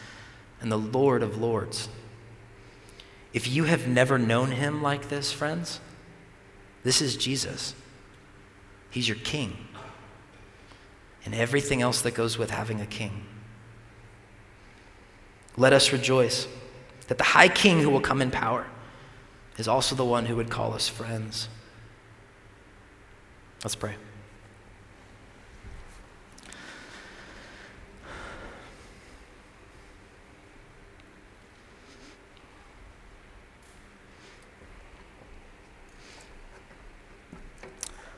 and 0.62 0.72
the 0.72 0.78
Lord 0.78 1.22
of 1.22 1.36
lords. 1.36 1.90
If 3.34 3.46
you 3.46 3.64
have 3.64 3.86
never 3.86 4.18
known 4.18 4.52
him 4.52 4.80
like 4.82 5.10
this, 5.10 5.30
friends, 5.30 5.78
this 6.84 7.02
is 7.02 7.18
Jesus. 7.18 7.74
He's 8.88 9.08
your 9.08 9.18
king. 9.18 9.58
And 11.26 11.34
everything 11.34 11.82
else 11.82 12.00
that 12.00 12.14
goes 12.14 12.38
with 12.38 12.50
having 12.50 12.80
a 12.80 12.86
king. 12.86 13.26
Let 15.56 15.72
us 15.72 15.92
rejoice 15.92 16.48
that 17.08 17.18
the 17.18 17.24
high 17.24 17.48
king 17.48 17.80
who 17.80 17.90
will 17.90 18.00
come 18.00 18.22
in 18.22 18.30
power 18.30 18.66
is 19.58 19.68
also 19.68 19.94
the 19.94 20.04
one 20.04 20.26
who 20.26 20.36
would 20.36 20.50
call 20.50 20.72
us 20.72 20.88
friends. 20.88 21.48
Let's 23.62 23.74
pray. 23.74 23.94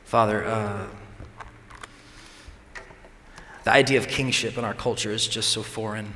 Father, 0.05 0.45
uh, 0.47 0.87
the 3.65 3.73
idea 3.73 3.99
of 3.99 4.07
kingship 4.07 4.57
in 4.57 4.65
our 4.65 4.75
culture 4.75 5.11
is 5.11 5.27
just 5.27 5.51
so 5.51 5.65
foreign. 5.65 6.15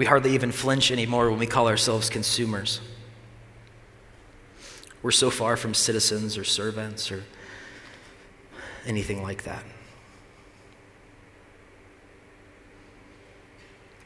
We 0.00 0.06
hardly 0.06 0.32
even 0.32 0.50
flinch 0.50 0.90
anymore 0.90 1.28
when 1.28 1.38
we 1.38 1.46
call 1.46 1.68
ourselves 1.68 2.08
consumers. 2.08 2.80
We're 5.02 5.10
so 5.10 5.28
far 5.28 5.58
from 5.58 5.74
citizens 5.74 6.38
or 6.38 6.44
servants 6.44 7.12
or 7.12 7.22
anything 8.86 9.22
like 9.22 9.42
that. 9.42 9.62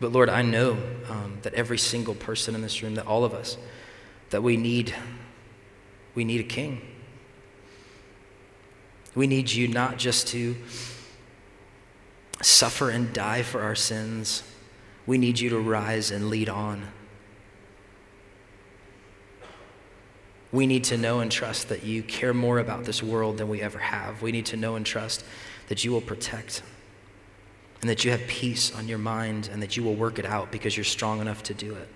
But 0.00 0.10
Lord, 0.10 0.28
I 0.28 0.42
know 0.42 0.72
um, 1.08 1.38
that 1.42 1.54
every 1.54 1.78
single 1.78 2.16
person 2.16 2.56
in 2.56 2.62
this 2.62 2.82
room, 2.82 2.96
that 2.96 3.06
all 3.06 3.24
of 3.24 3.32
us, 3.32 3.56
that 4.30 4.42
we 4.42 4.56
need, 4.56 4.92
we 6.16 6.24
need 6.24 6.40
a 6.40 6.48
king. 6.48 6.80
We 9.14 9.28
need 9.28 9.48
you 9.52 9.68
not 9.68 9.96
just 9.96 10.26
to 10.28 10.56
suffer 12.42 12.90
and 12.90 13.12
die 13.12 13.42
for 13.44 13.62
our 13.62 13.76
sins, 13.76 14.42
we 15.06 15.18
need 15.18 15.38
you 15.38 15.50
to 15.50 15.58
rise 15.58 16.10
and 16.10 16.30
lead 16.30 16.48
on. 16.48 16.88
We 20.52 20.66
need 20.66 20.84
to 20.84 20.96
know 20.96 21.20
and 21.20 21.30
trust 21.30 21.68
that 21.68 21.82
you 21.82 22.02
care 22.02 22.32
more 22.32 22.58
about 22.58 22.84
this 22.84 23.02
world 23.02 23.38
than 23.38 23.48
we 23.48 23.60
ever 23.60 23.78
have. 23.78 24.22
We 24.22 24.30
need 24.30 24.46
to 24.46 24.56
know 24.56 24.76
and 24.76 24.86
trust 24.86 25.24
that 25.68 25.84
you 25.84 25.90
will 25.90 26.00
protect 26.00 26.62
and 27.80 27.90
that 27.90 28.04
you 28.04 28.12
have 28.12 28.26
peace 28.28 28.74
on 28.74 28.88
your 28.88 28.98
mind 28.98 29.50
and 29.52 29.60
that 29.62 29.76
you 29.76 29.82
will 29.82 29.94
work 29.94 30.18
it 30.18 30.24
out 30.24 30.52
because 30.52 30.76
you're 30.76 30.84
strong 30.84 31.20
enough 31.20 31.42
to 31.44 31.54
do 31.54 31.74
it. 31.74 31.88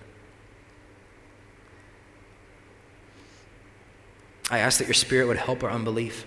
I 4.50 4.58
ask 4.58 4.78
that 4.78 4.86
your 4.86 4.94
spirit 4.94 5.28
would 5.28 5.36
help 5.36 5.62
our 5.62 5.70
unbelief 5.70 6.26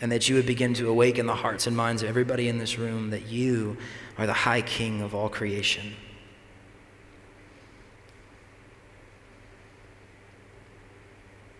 and 0.00 0.12
that 0.12 0.28
you 0.28 0.34
would 0.34 0.46
begin 0.46 0.74
to 0.74 0.88
awaken 0.88 1.26
the 1.26 1.34
hearts 1.34 1.66
and 1.66 1.76
minds 1.76 2.02
of 2.02 2.08
everybody 2.08 2.48
in 2.48 2.58
this 2.58 2.78
room 2.78 3.10
that 3.10 3.26
you 3.26 3.76
are 4.18 4.26
the 4.26 4.32
high 4.32 4.60
king 4.60 5.00
of 5.00 5.14
all 5.14 5.28
creation. 5.28 5.94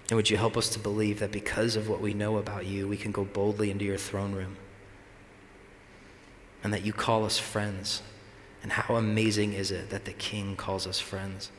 And 0.09 0.17
would 0.17 0.31
you 0.31 0.37
help 0.37 0.57
us 0.57 0.69
to 0.71 0.79
believe 0.79 1.19
that 1.19 1.33
because 1.33 1.77
of 1.77 1.89
what 1.89 2.01
we 2.01 2.15
know 2.15 2.37
about 2.37 2.67
you, 2.67 2.87
we 2.87 2.97
can 2.97 3.11
go 3.11 3.25
boldly 3.25 3.71
into 3.71 3.85
your 3.85 3.97
throne 3.97 4.33
room? 4.33 4.57
And 6.63 6.73
that 6.73 6.85
you 6.85 6.93
call 6.93 7.25
us 7.25 7.39
friends. 7.39 8.03
And 8.63 8.71
how 8.71 8.97
amazing 8.97 9.55
is 9.55 9.71
it 9.71 9.91
that 9.91 10.05
the 10.05 10.13
king 10.13 10.57
calls 10.57 10.87
us 10.87 11.01
friends? 11.01 11.51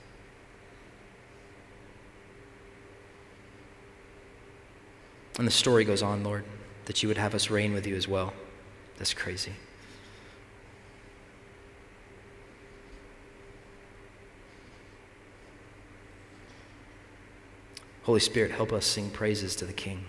And 5.38 5.46
the 5.46 5.52
story 5.52 5.84
goes 5.84 6.02
on, 6.02 6.24
Lord 6.24 6.46
that 6.88 7.04
you 7.04 7.10
would 7.10 7.18
have 7.18 7.36
us 7.36 7.50
reign 7.50 7.74
with 7.74 7.86
you 7.86 7.96
as 7.96 8.08
well. 8.08 8.34
That's 8.98 9.14
crazy. 9.14 9.52
Holy 18.04 18.22
Spirit, 18.22 18.52
help 18.52 18.72
us 18.72 18.86
sing 18.86 19.10
praises 19.10 19.54
to 19.58 19.66
the 19.66 19.74
King. 19.74 20.06